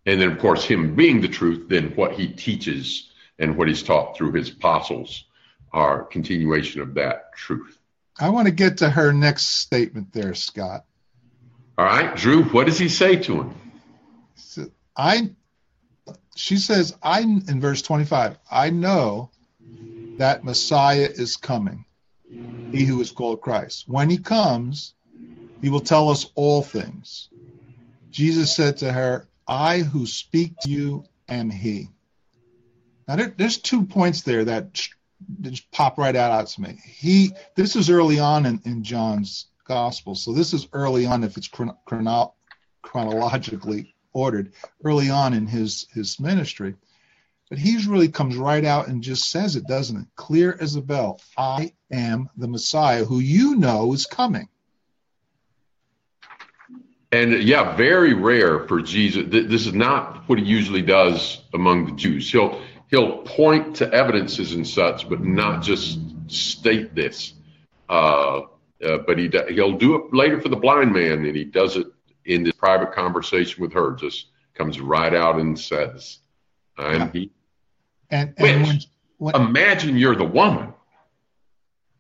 [0.05, 3.83] And then, of course, Him being the truth, then what He teaches and what He's
[3.83, 5.25] taught through His apostles
[5.73, 7.79] are continuation of that truth.
[8.21, 10.85] I want to get to her next statement there, Scott.
[11.79, 13.55] All right, Drew, what does he say to him?
[14.97, 15.31] I
[16.37, 19.31] she says, I in verse 25, I know
[20.19, 21.85] that Messiah is coming,
[22.73, 23.85] he who is called Christ.
[23.87, 24.95] When he comes,
[25.61, 27.29] he will tell us all things.
[28.11, 31.89] Jesus said to her, I who speak to you am he.
[33.09, 34.87] Now, there, there's two points there that
[35.41, 36.79] just pop right out, to me.
[36.85, 41.37] He this is early on in, in John's gospel, so this is early on if
[41.37, 42.35] it's chrono,
[42.83, 44.53] chronologically ordered,
[44.85, 46.75] early on in his his ministry.
[47.49, 50.07] But he really comes right out and just says it, doesn't it?
[50.17, 51.21] Clear as a bell.
[51.37, 54.49] I am the Messiah who you know is coming.
[57.13, 59.25] And yeah, very rare for Jesus.
[59.29, 62.33] This is not what he usually does among the Jews.
[62.33, 62.59] He'll
[62.93, 67.33] he'll point to evidences and such, but not just state this.
[67.89, 68.43] Uh,
[68.85, 71.87] uh, but he he'll do it later for the blind man, and he does it
[72.25, 73.93] in this private conversation with her.
[73.93, 76.19] Just comes right out and says,
[76.77, 77.11] "I'm yeah.
[77.13, 77.31] he."
[78.11, 78.87] And, and Which,
[79.19, 80.75] when, when, imagine you're the woman.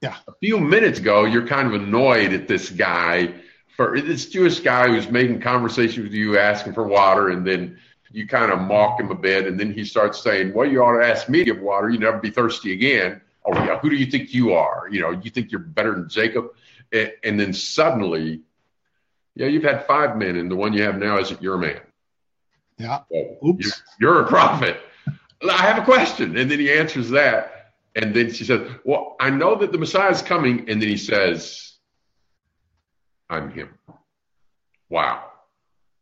[0.02, 0.16] Yeah.
[0.26, 3.35] A few minutes ago, you're kind of annoyed at this guy
[3.76, 7.78] for this Jewish guy who's making conversation with you, asking for water, and then
[8.12, 11.01] you kind of mock him a bit, and then he starts saying, "Well, you ought
[11.01, 11.88] to ask me to give water.
[11.88, 14.88] You never be thirsty again." Oh yeah, who do you think you are?
[14.90, 16.51] You know, you think you're better than Jacob,
[16.92, 18.42] and, and then suddenly,
[19.35, 21.81] yeah, you've had five men, and the one you have now isn't your man.
[22.79, 23.01] Yeah.
[23.11, 23.83] So Oops.
[23.98, 24.81] You're, you're a prophet.
[25.51, 29.31] I have a question, and then he answers that, and then she says, "Well, I
[29.31, 31.75] know that the Messiah is coming," and then he says,
[33.29, 33.70] "I'm him."
[34.88, 35.31] Wow.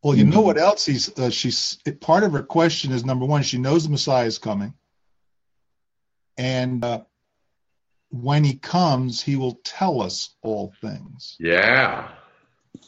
[0.03, 3.43] Well, you know what else he's uh, she's part of her question is number one,
[3.43, 4.73] she knows the Messiah is coming,
[6.37, 7.01] and uh,
[8.09, 11.35] when he comes, he will tell us all things.
[11.39, 12.09] Yeah.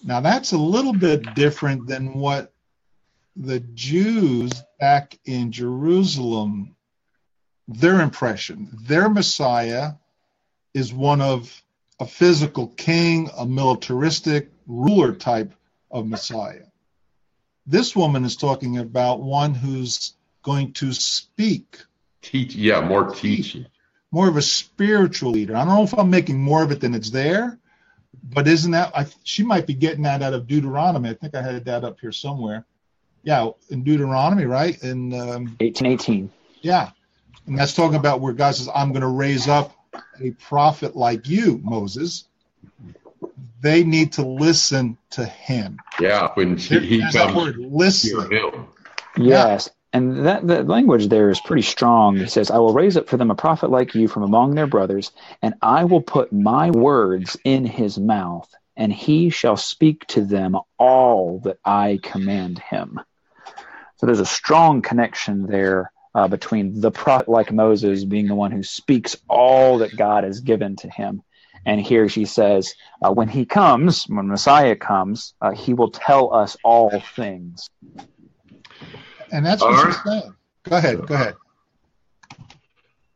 [0.04, 2.52] Now that's a little bit different than what
[3.36, 6.76] the Jews back in Jerusalem,
[7.68, 9.94] their impression, their Messiah
[10.74, 11.62] is one of
[12.00, 15.54] a physical king, a militaristic ruler type
[15.92, 16.64] of Messiah
[17.66, 21.78] this woman is talking about one who's going to speak.
[22.22, 23.66] Teach, yeah, more teaching.
[24.12, 25.56] More of a spiritual leader.
[25.56, 27.58] I don't know if I'm making more of it than it's there,
[28.24, 31.10] but isn't that, I, she might be getting that out of Deuteronomy.
[31.10, 32.66] I think I had that up here somewhere.
[33.24, 34.82] Yeah, in Deuteronomy, right?
[34.84, 36.30] In um, 1818.
[36.62, 36.92] Yeah.
[37.48, 39.76] And that's talking about where God says, I'm going to raise up
[40.22, 42.26] a prophet like you, Moses,
[43.64, 45.80] they need to listen to him.
[46.00, 48.30] Yeah, when he, he comes, word, listen.
[49.18, 49.70] Yes.
[49.94, 52.18] And that the language there is pretty strong.
[52.18, 54.68] He says, I will raise up for them a prophet like you from among their
[54.68, 60.26] brothers, and I will put my words in his mouth, and he shall speak to
[60.26, 63.00] them all that I command him.
[63.98, 68.52] So there's a strong connection there uh, between the prophet like Moses being the one
[68.52, 71.22] who speaks all that God has given to him,
[71.66, 76.34] and here she says, uh, when he comes, when Messiah comes, uh, he will tell
[76.34, 77.70] us all things.
[79.32, 80.36] And that's what she's saying.
[80.64, 81.06] Go ahead.
[81.08, 81.36] Go ahead.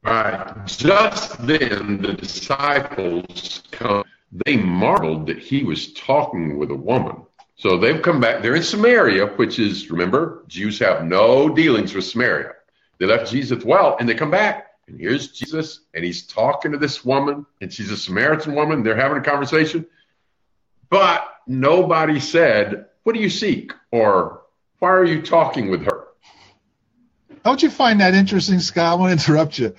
[0.06, 0.66] All right.
[0.66, 4.04] Just then the disciples come.
[4.46, 7.24] They marveled that he was talking with a woman.
[7.56, 8.42] So they've come back.
[8.42, 12.52] They're in Samaria, which is, remember, Jews have no dealings with Samaria.
[13.00, 16.78] They left Jesus well, and they come back and here's Jesus, and he's talking to
[16.78, 18.84] this woman, and she's a Samaritan woman.
[18.84, 19.86] They're having a conversation.
[20.90, 23.74] But nobody said, What do you seek?
[23.92, 24.44] Or
[24.80, 26.08] why are you talking with her?
[27.44, 28.94] Don't you find that interesting, Scott?
[28.94, 29.76] I want to interrupt you.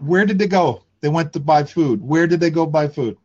[0.00, 0.82] Where did they go?
[1.00, 2.02] They went to buy food.
[2.02, 3.16] Where did they go buy food?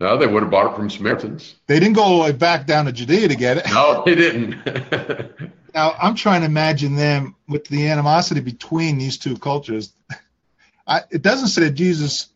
[0.00, 1.54] No, they would have bought it from Samaritans.
[1.68, 3.66] They didn't go all the way back down to Judea to get it.
[3.68, 4.56] No, they didn't.
[5.74, 9.92] now I'm trying to imagine them with the animosity between these two cultures.
[10.86, 12.28] I, it doesn't say that Jesus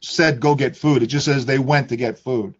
[0.00, 1.02] said go get food.
[1.02, 2.54] It just says they went to get food.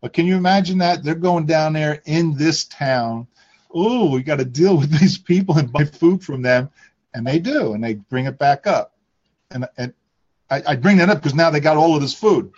[0.00, 3.26] But can you imagine that they're going down there in this town?
[3.72, 6.70] Oh, we got to deal with these people and buy food from them,
[7.14, 8.94] and they do, and they bring it back up.
[9.50, 9.92] And and
[10.50, 12.52] I, I bring that up because now they got all of this food.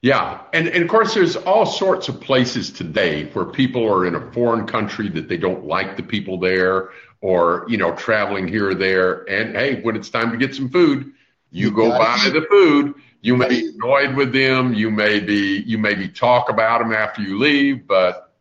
[0.00, 4.14] Yeah, and, and of course, there's all sorts of places today where people are in
[4.14, 8.70] a foreign country that they don't like the people there, or you know, traveling here
[8.70, 9.28] or there.
[9.28, 11.12] And hey, when it's time to get some food,
[11.50, 12.32] you, you go buy eat.
[12.32, 12.94] the food.
[13.22, 14.72] You may be annoyed with them.
[14.72, 18.32] You may be you maybe talk about them after you leave, but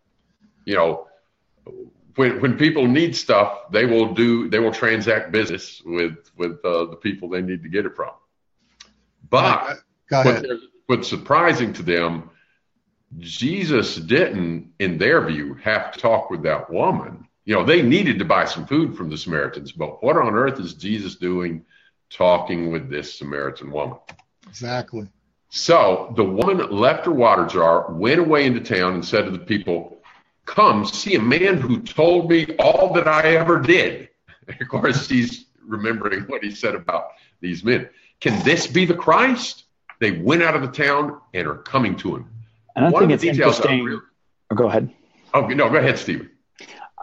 [0.66, 1.08] you know,
[2.18, 6.86] when when people need stuff, they will do they will transact business with with uh,
[6.86, 8.12] the people they need to get it from.
[9.28, 10.46] But go ahead
[10.88, 12.30] what's surprising to them,
[13.20, 17.28] Jesus didn't, in their view, have to talk with that woman.
[17.46, 20.60] You know, they needed to buy some food from the Samaritans, but what on earth
[20.60, 21.64] is Jesus doing
[22.10, 23.98] talking with this Samaritan woman?
[24.48, 25.08] Exactly.
[25.50, 29.40] So the woman left her water jar, went away into town, and said to the
[29.40, 29.98] people,
[30.46, 34.10] Come see a man who told me all that I ever did.
[34.48, 37.90] And of course, she's remembering what he said about these men.
[38.20, 39.66] Can this be the Christ?
[40.00, 42.30] They went out of the town and are coming to him.
[42.76, 43.84] And I One think it's interesting.
[43.84, 44.02] Really,
[44.52, 44.94] oh, go ahead.
[45.34, 46.30] Oh no, go ahead, Stephen.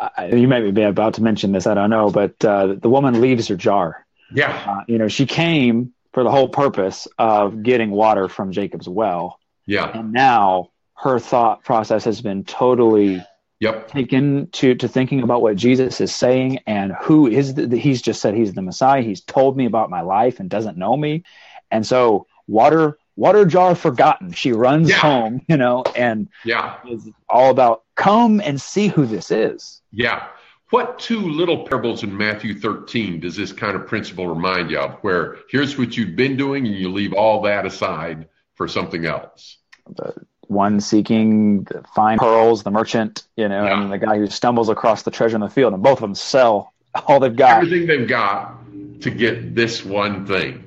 [0.00, 1.66] Uh, you might be about to mention this.
[1.66, 4.06] I don't know, but uh, the woman leaves her jar.
[4.32, 4.50] Yeah.
[4.66, 9.38] Uh, you know, she came for the whole purpose of getting water from Jacob's well.
[9.66, 9.96] Yeah.
[9.96, 13.24] And now her thought process has been totally
[13.60, 13.88] yep.
[13.88, 18.20] taken to to thinking about what Jesus is saying and who is the, he's just
[18.20, 19.02] said he's the Messiah.
[19.02, 21.24] He's told me about my life and doesn't know me.
[21.70, 24.32] And so water water jar forgotten.
[24.32, 24.96] She runs yeah.
[24.96, 29.80] home, you know, and yeah, is all about come and see who this is.
[29.92, 30.26] Yeah.
[30.70, 34.94] What two little parables in Matthew 13 does this kind of principle remind you of?
[35.02, 39.58] Where here's what you've been doing, and you leave all that aside for something else.
[39.94, 40.14] The
[40.48, 43.82] one seeking the fine pearls, the merchant, you know, Yeah.
[43.82, 46.14] and the guy who stumbles across the treasure in the field, and both of them
[46.14, 46.72] sell
[47.06, 47.62] all they've got.
[47.62, 48.54] Everything they've got
[49.02, 50.64] to get this one thing.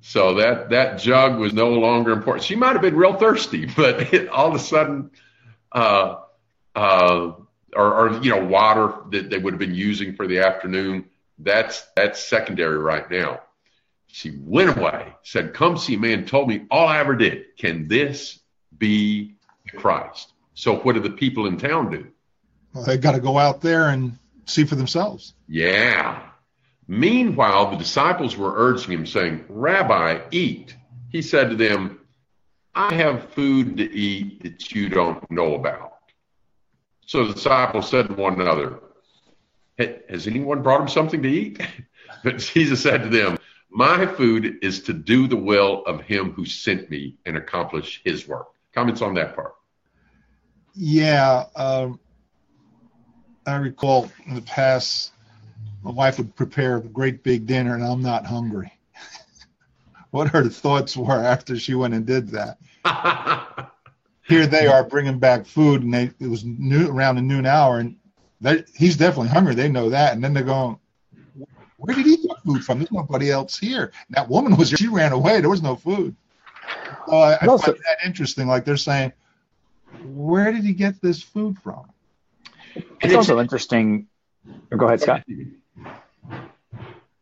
[0.00, 2.44] So that that jug was no longer important.
[2.44, 5.10] She might have been real thirsty, but it, all of a sudden,
[5.72, 6.16] uh,
[6.74, 7.32] uh,
[7.74, 11.06] or, or you know, water that they would have been using for the afternoon.
[11.38, 13.40] That's that's secondary right now.
[14.06, 17.56] She went away, said, "Come see me," and told me all I ever did.
[17.58, 18.40] Can this
[18.76, 19.34] be
[19.76, 20.32] Christ?
[20.54, 22.06] So what do the people in town do?
[22.74, 25.34] Well, they got to go out there and see for themselves.
[25.48, 26.29] Yeah.
[26.90, 30.74] Meanwhile, the disciples were urging him, saying, Rabbi, eat.
[31.08, 32.00] He said to them,
[32.74, 35.98] I have food to eat that you don't know about.
[37.06, 38.80] So the disciples said to one another,
[39.78, 41.60] Has anyone brought him something to eat?
[42.24, 43.38] But Jesus said to them,
[43.70, 48.26] My food is to do the will of him who sent me and accomplish his
[48.26, 48.48] work.
[48.74, 49.54] Comments on that part?
[50.74, 52.00] Yeah, um,
[53.46, 55.12] I recall in the past,
[55.82, 58.72] my wife would prepare a great big dinner, and I'm not hungry.
[60.10, 62.58] what her thoughts were after she went and did that.
[64.28, 67.78] Here they are bringing back food, and they, it was new, around the noon hour,
[67.78, 67.96] and
[68.40, 69.54] they, he's definitely hungry.
[69.54, 70.78] They know that, and then they're going,
[71.78, 72.78] "Where did he get food from?
[72.78, 74.76] There's nobody else here." And that woman was here.
[74.76, 75.40] She ran away.
[75.40, 76.14] There was no food.
[77.08, 78.46] So I, I Also- find that interesting.
[78.46, 79.12] Like they're saying,
[80.04, 81.90] "Where did he get this food from?"
[83.00, 84.06] It's also interesting.
[84.76, 85.24] Go ahead, Scott.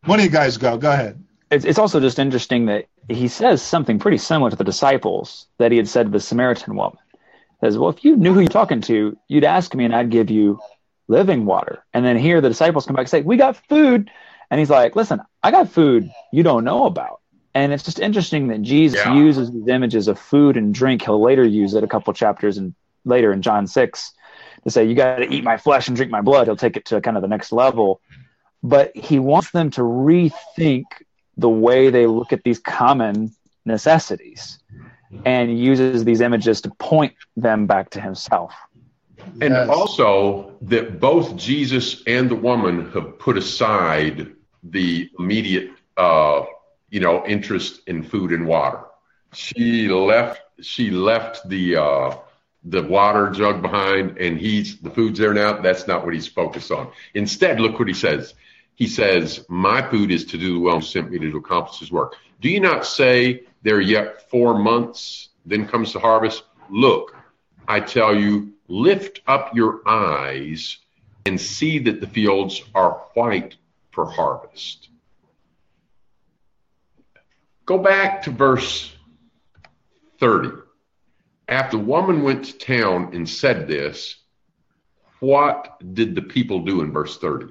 [0.05, 0.77] One of you guys go.
[0.77, 1.23] Go ahead.
[1.51, 5.71] It's, it's also just interesting that he says something pretty similar to the disciples that
[5.71, 6.99] he had said to the Samaritan woman.
[7.13, 10.11] He says, Well, if you knew who you're talking to, you'd ask me and I'd
[10.11, 10.61] give you
[11.09, 11.85] living water.
[11.95, 14.11] And then here the disciples come back and say, We got food.
[14.51, 17.21] And he's like, Listen, I got food you don't know about.
[17.55, 19.15] And it's just interesting that Jesus Yeah.
[19.15, 21.03] uses these images of food and drink.
[21.03, 22.75] He'll later use it a couple chapters and
[23.05, 24.13] later in John 6
[24.65, 26.47] to say, You got to eat my flesh and drink my blood.
[26.47, 28.01] He'll take it to kind of the next level.
[28.63, 30.85] But he wants them to rethink
[31.37, 33.31] the way they look at these common
[33.65, 34.59] necessities
[35.25, 38.53] and uses these images to point them back to himself.
[39.41, 39.69] And Yes.
[39.69, 44.29] also that both Jesus and the woman have put aside
[44.63, 46.43] the immediate, uh,
[46.91, 48.81] you know, interest in food and water.
[49.33, 50.41] She left.
[50.61, 52.11] She left the uh,
[52.71, 55.61] the water jug behind, and he's the food's there now.
[55.61, 56.91] That's not what he's focused on.
[57.15, 58.35] Instead, look what he says.
[58.75, 62.15] He says, "My food is to do the will sent me to accomplish His work."
[62.41, 65.31] Do you not say there are yet four months?
[65.45, 66.45] Then comes the harvest.
[66.71, 67.17] Look,
[67.67, 70.79] I tell you, lift up your eyes
[71.27, 73.57] and see that the fields are white
[73.91, 74.91] for harvest.
[77.67, 78.95] Go back to verse
[80.21, 80.68] 30.
[81.49, 84.17] After the woman went to town and said this,
[85.21, 87.47] what did the people do in verse 30?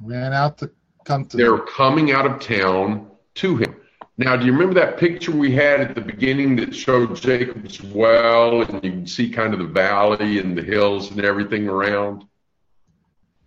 [0.00, 0.70] Ran out to
[1.04, 1.36] come to.
[1.36, 3.76] They're coming out of town to him.
[4.16, 8.62] Now, do you remember that picture we had at the beginning that showed Jacob's well
[8.62, 12.24] and you can see kind of the valley and the hills and everything around?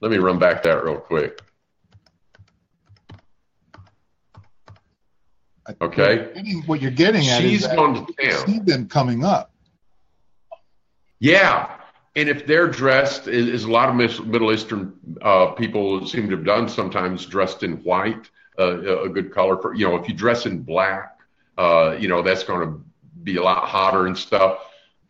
[0.02, 1.40] Let me run back that real quick.
[5.82, 6.62] Okay.
[6.66, 8.46] What you're getting at She's is gone to town.
[8.48, 9.52] see them coming up.
[11.20, 11.74] Yeah.
[12.16, 16.46] And if they're dressed, as a lot of Middle Eastern uh, people seem to have
[16.46, 20.16] done sometimes, dressed in white, uh, a a good color for, you know, if you
[20.16, 21.20] dress in black,
[21.58, 22.82] uh, you know, that's going to
[23.24, 24.60] be a lot hotter and stuff.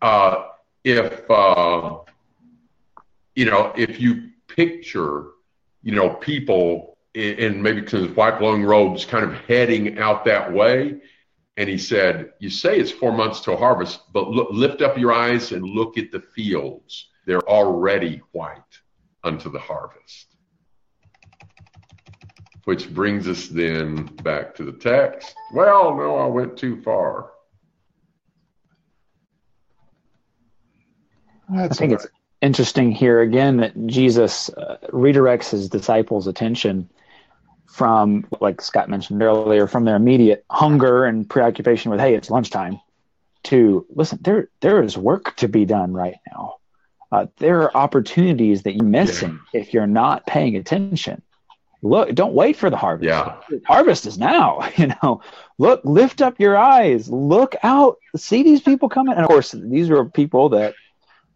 [0.02, 0.48] Uh,
[0.84, 1.98] if, uh,
[3.36, 5.28] you know, if you picture,
[5.84, 10.54] you know, people in, in maybe some white flowing robes kind of heading out that
[10.54, 11.02] way,
[11.58, 15.12] and he said, You say it's four months to harvest, but look, lift up your
[15.12, 17.10] eyes and look at the fields.
[17.26, 18.62] They're already white
[19.24, 20.36] unto the harvest.
[22.66, 25.34] Which brings us then back to the text.
[25.54, 27.32] Well, no, I went too far.
[31.50, 32.08] That's I think all it's
[32.42, 36.90] interesting here again that Jesus uh, redirects his disciples' attention
[37.68, 42.80] from, like Scott mentioned earlier, from their immediate hunger and preoccupation with, hey, it's lunchtime,
[43.44, 46.56] to listen, there there is work to be done right now.
[47.12, 51.22] Uh, there are opportunities that you're missing if you're not paying attention.
[51.82, 53.08] Look, don't wait for the harvest.
[53.08, 53.38] Yeah.
[53.66, 54.68] Harvest is now.
[54.78, 55.22] You know,
[55.58, 59.14] look, lift up your eyes, look out, see these people coming.
[59.14, 60.76] And of course, these are people that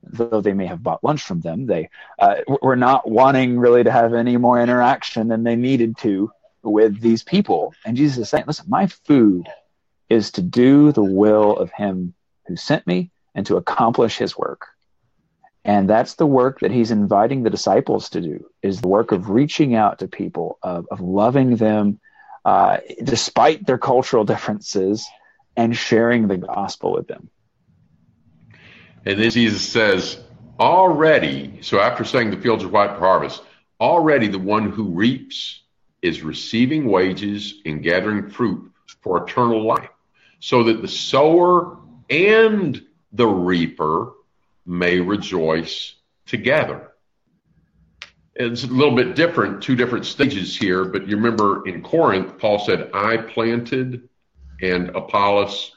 [0.04, 1.90] though they may have bought lunch from them, they
[2.20, 6.32] uh, were not wanting really to have any more interaction than they needed to
[6.64, 7.74] with these people.
[7.86, 9.48] And Jesus is saying, listen, my food
[10.10, 12.14] is to do the will of him
[12.48, 14.68] who sent me and to accomplish his work.
[15.64, 19.30] And that's the work that he's inviting the disciples to do is the work of
[19.30, 22.00] reaching out to people, of, of loving them
[22.44, 25.08] uh, despite their cultural differences
[25.56, 27.30] and sharing the gospel with them.
[29.06, 30.20] And then Jesus says,
[30.60, 33.42] already, so after saying the fields are white for harvest,
[33.80, 35.62] already the one who reaps
[36.02, 38.72] is receiving wages and gathering fruit
[39.02, 39.90] for eternal life,
[40.40, 41.78] so that the sower
[42.10, 44.14] and the reaper
[44.66, 45.96] may rejoice
[46.26, 46.92] together.
[48.36, 52.60] It's a little bit different, two different stages here, but you remember in Corinth, Paul
[52.60, 54.08] said, I planted
[54.62, 55.72] and Apollos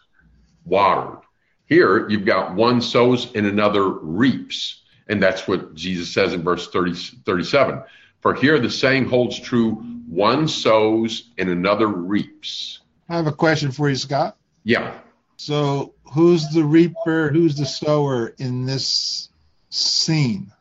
[0.65, 1.24] watered.
[1.67, 4.83] Here, you've got one sows and another reaps.
[5.09, 6.95] And that's what Jesus says in verse 30,
[7.25, 7.83] 37.
[8.21, 12.81] For here the saying holds true one sows and another reaps.
[13.09, 14.37] I have a question for you, Scott.
[14.65, 14.99] Yeah.
[15.37, 17.31] So, who's the reaper?
[17.31, 19.29] Who's the sower in this
[19.71, 20.53] scene?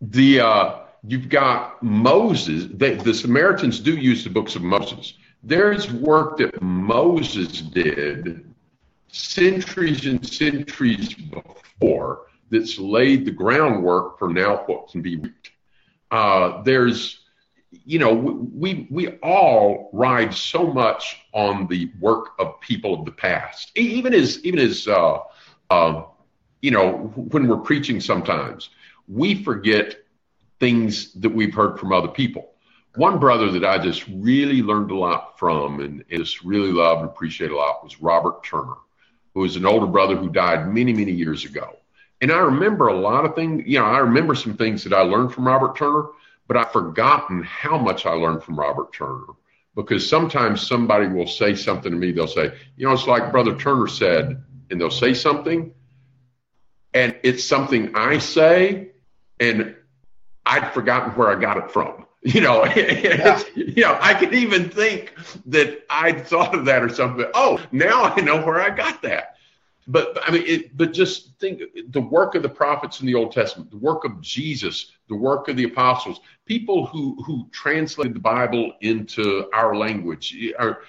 [0.00, 0.74] The uh,
[1.06, 2.66] you've got Moses.
[2.70, 5.14] They, the Samaritans do use the books of Moses.
[5.42, 8.45] There's work that Moses did
[9.08, 15.50] centuries and centuries before that's laid the groundwork for now what can be reaped.
[16.10, 17.20] Uh, there's
[17.84, 23.12] you know, we we all ride so much on the work of people of the
[23.12, 23.72] past.
[23.76, 25.18] Even as even as uh,
[25.70, 26.02] uh,
[26.62, 28.70] you know, when we're preaching, sometimes
[29.08, 29.96] we forget
[30.58, 32.52] things that we've heard from other people.
[32.94, 37.00] One brother that I just really learned a lot from and, and just really love
[37.00, 38.76] and appreciate a lot was Robert Turner,
[39.36, 41.76] who was an older brother who died many many years ago.
[42.20, 43.64] And I remember a lot of things.
[43.66, 46.06] You know, I remember some things that I learned from Robert Turner
[46.46, 49.26] but I've forgotten how much I learned from Robert Turner
[49.74, 52.12] because sometimes somebody will say something to me.
[52.12, 55.72] They'll say, you know, it's like Brother Turner said, and they'll say something,
[56.94, 58.90] and it's something I say,
[59.38, 59.74] and
[60.44, 62.05] I'd forgotten where I got it from.
[62.26, 63.40] You know, yeah.
[63.54, 65.14] you know, I could even think
[65.46, 67.26] that I'd thought of that or something.
[67.34, 69.36] Oh, now I know where I got that
[69.88, 73.32] but I mean, it, but just think the work of the prophets in the Old
[73.32, 78.20] Testament, the work of Jesus, the work of the apostles, people who who translated the
[78.20, 80.82] Bible into our language, or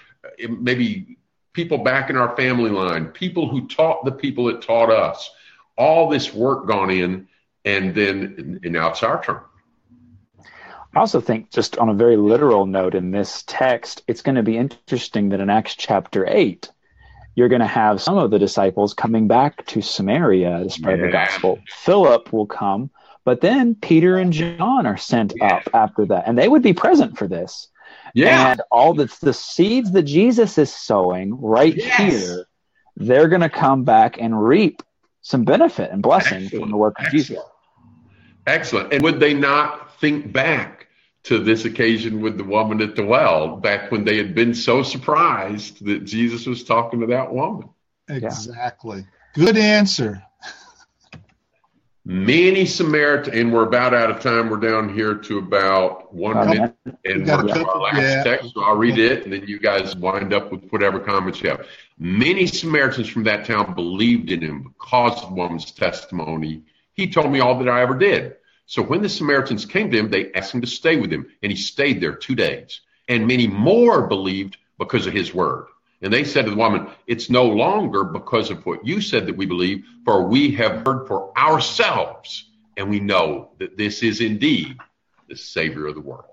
[0.49, 1.17] maybe
[1.53, 5.29] people back in our family line, people who taught the people that taught us.
[5.77, 7.27] All this work gone in,
[7.65, 9.41] and then and now it's our turn.
[10.97, 14.41] I also think, just on a very literal note in this text, it's going to
[14.41, 16.71] be interesting that in Acts chapter 8,
[17.35, 21.05] you're going to have some of the disciples coming back to Samaria to spread yeah.
[21.05, 21.59] the gospel.
[21.67, 22.89] Philip will come,
[23.25, 25.57] but then Peter and John are sent yeah.
[25.57, 27.67] up after that, and they would be present for this.
[28.15, 28.53] Yeah.
[28.53, 31.97] And all the, the seeds that Jesus is sowing right yes.
[31.99, 32.47] here,
[32.95, 34.81] they're going to come back and reap
[35.21, 36.63] some benefit and blessing Excellent.
[36.63, 37.27] from the work of Excellent.
[37.27, 37.43] Jesus.
[38.47, 38.93] Excellent.
[38.93, 40.76] And would they not think back
[41.27, 44.81] to this occasion with the woman at the well back when they had been so
[44.81, 47.69] surprised that Jesus was talking to that woman.
[48.07, 48.99] Exactly.
[48.99, 49.45] Yeah.
[49.45, 50.23] Good answer.
[52.05, 54.49] Many Samaritan, and we're about out of time.
[54.49, 56.53] We're down here to about one okay.
[56.53, 58.23] minute, and we're to our last yeah.
[58.23, 58.53] text.
[58.53, 61.67] So I'll read it, and then you guys wind up with whatever comments you have.
[61.99, 66.63] Many Samaritans from that town believed in him because of the woman's testimony.
[66.93, 68.37] He told me all that I ever did.
[68.67, 71.51] So when the Samaritans came to him, they asked him to stay with them, and
[71.51, 72.81] he stayed there two days.
[73.07, 75.67] And many more believed because of his word.
[76.01, 79.37] And they said to the woman, It's no longer because of what you said that
[79.37, 84.77] we believe, for we have heard for ourselves, and we know that this is indeed
[85.29, 86.25] the Savior of the world.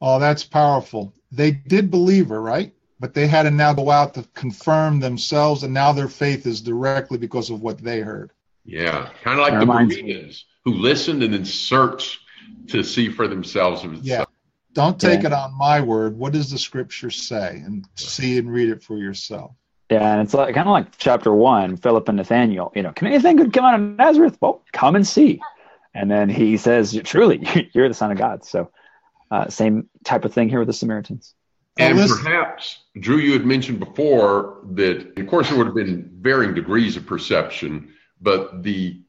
[0.00, 1.12] Oh, that's powerful.
[1.30, 2.72] They did believe her, right?
[2.98, 6.62] But they had to now go out to confirm themselves, and now their faith is
[6.62, 8.32] directly because of what they heard.
[8.64, 12.20] Yeah, kind of like the Bereans who listened and then searched
[12.68, 13.84] to see for themselves.
[14.02, 14.24] Yeah.
[14.74, 15.28] Don't take yeah.
[15.28, 16.16] it on my word.
[16.16, 17.62] What does the scripture say?
[17.64, 19.52] And see and read it for yourself.
[19.90, 22.72] Yeah, and it's like kind of like chapter one, Philip and Nathaniel.
[22.74, 24.38] You know, can anything good come out of Nazareth?
[24.40, 25.40] Well, come and see.
[25.92, 28.70] And then he says, "Truly, you're the Son of God." So,
[29.30, 31.34] uh, same type of thing here with the Samaritans.
[31.76, 36.54] And perhaps, Drew, you had mentioned before that, of course, there would have been varying
[36.54, 39.02] degrees of perception, but the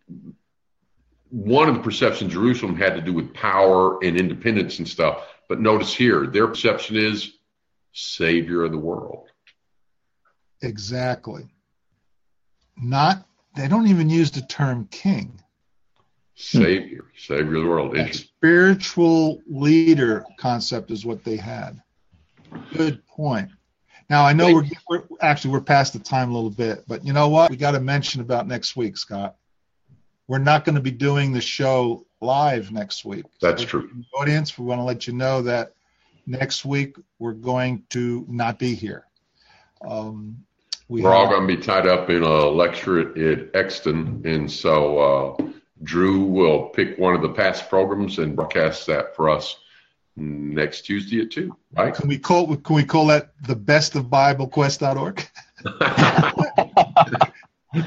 [1.33, 5.25] one of the perceptions Jerusalem had to do with power and independence and stuff.
[5.49, 7.39] But notice here, their perception is
[7.91, 9.29] savior of the world.
[10.61, 11.47] Exactly.
[12.77, 13.25] Not,
[13.55, 15.41] they don't even use the term king.
[16.35, 17.95] Savior, savior of the world.
[17.95, 21.81] That spiritual leader concept is what they had.
[22.75, 23.49] Good point.
[24.07, 27.11] Now I know we're, we're actually we're past the time a little bit, but you
[27.11, 27.49] know what?
[27.49, 29.35] We got to mention about next week, Scott.
[30.33, 33.25] We're not going to be doing the show live next week.
[33.39, 33.91] That's so true.
[34.19, 35.73] Audience, we want to let you know that
[36.25, 39.05] next week we're going to not be here.
[39.87, 40.43] Um,
[40.87, 44.51] we are all going to be tied up in a lecture at, at Exton, and
[44.51, 45.51] so uh,
[45.83, 49.57] Drew will pick one of the past programs and broadcast that for us
[50.15, 51.55] next Tuesday at two.
[51.77, 51.93] Right?
[51.93, 55.29] Can we call can we call that the best of BibleQuest.org?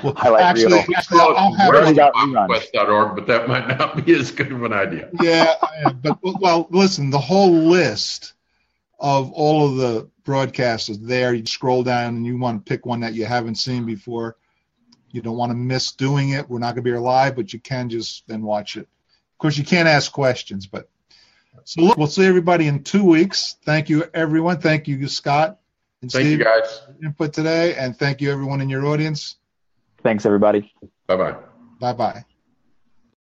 [0.03, 4.63] well, Highlight actually, actually I'll have BibleQuest.org, but that might not be as good of
[4.63, 5.09] an idea.
[5.21, 6.01] Yeah, I am.
[6.01, 8.35] but well, listen, the whole list
[8.99, 11.35] of all of the broadcasts is there.
[11.35, 14.37] You scroll down and you want to pick one that you haven't seen before.
[15.11, 16.49] You don't want to miss doing it.
[16.49, 18.83] We're not going to be here live, but you can just then watch it.
[18.83, 20.89] Of course, you can't ask questions, but
[21.65, 23.57] so look, we'll see everybody in two weeks.
[23.65, 24.61] Thank you, everyone.
[24.61, 25.59] Thank you, Scott
[26.03, 26.83] and thank Steve, you guys.
[27.03, 29.37] Input today, and thank you, everyone in your audience.
[30.07, 30.73] Thanks, everybody.
[31.09, 31.35] Bye bye.
[31.81, 32.25] Bye bye.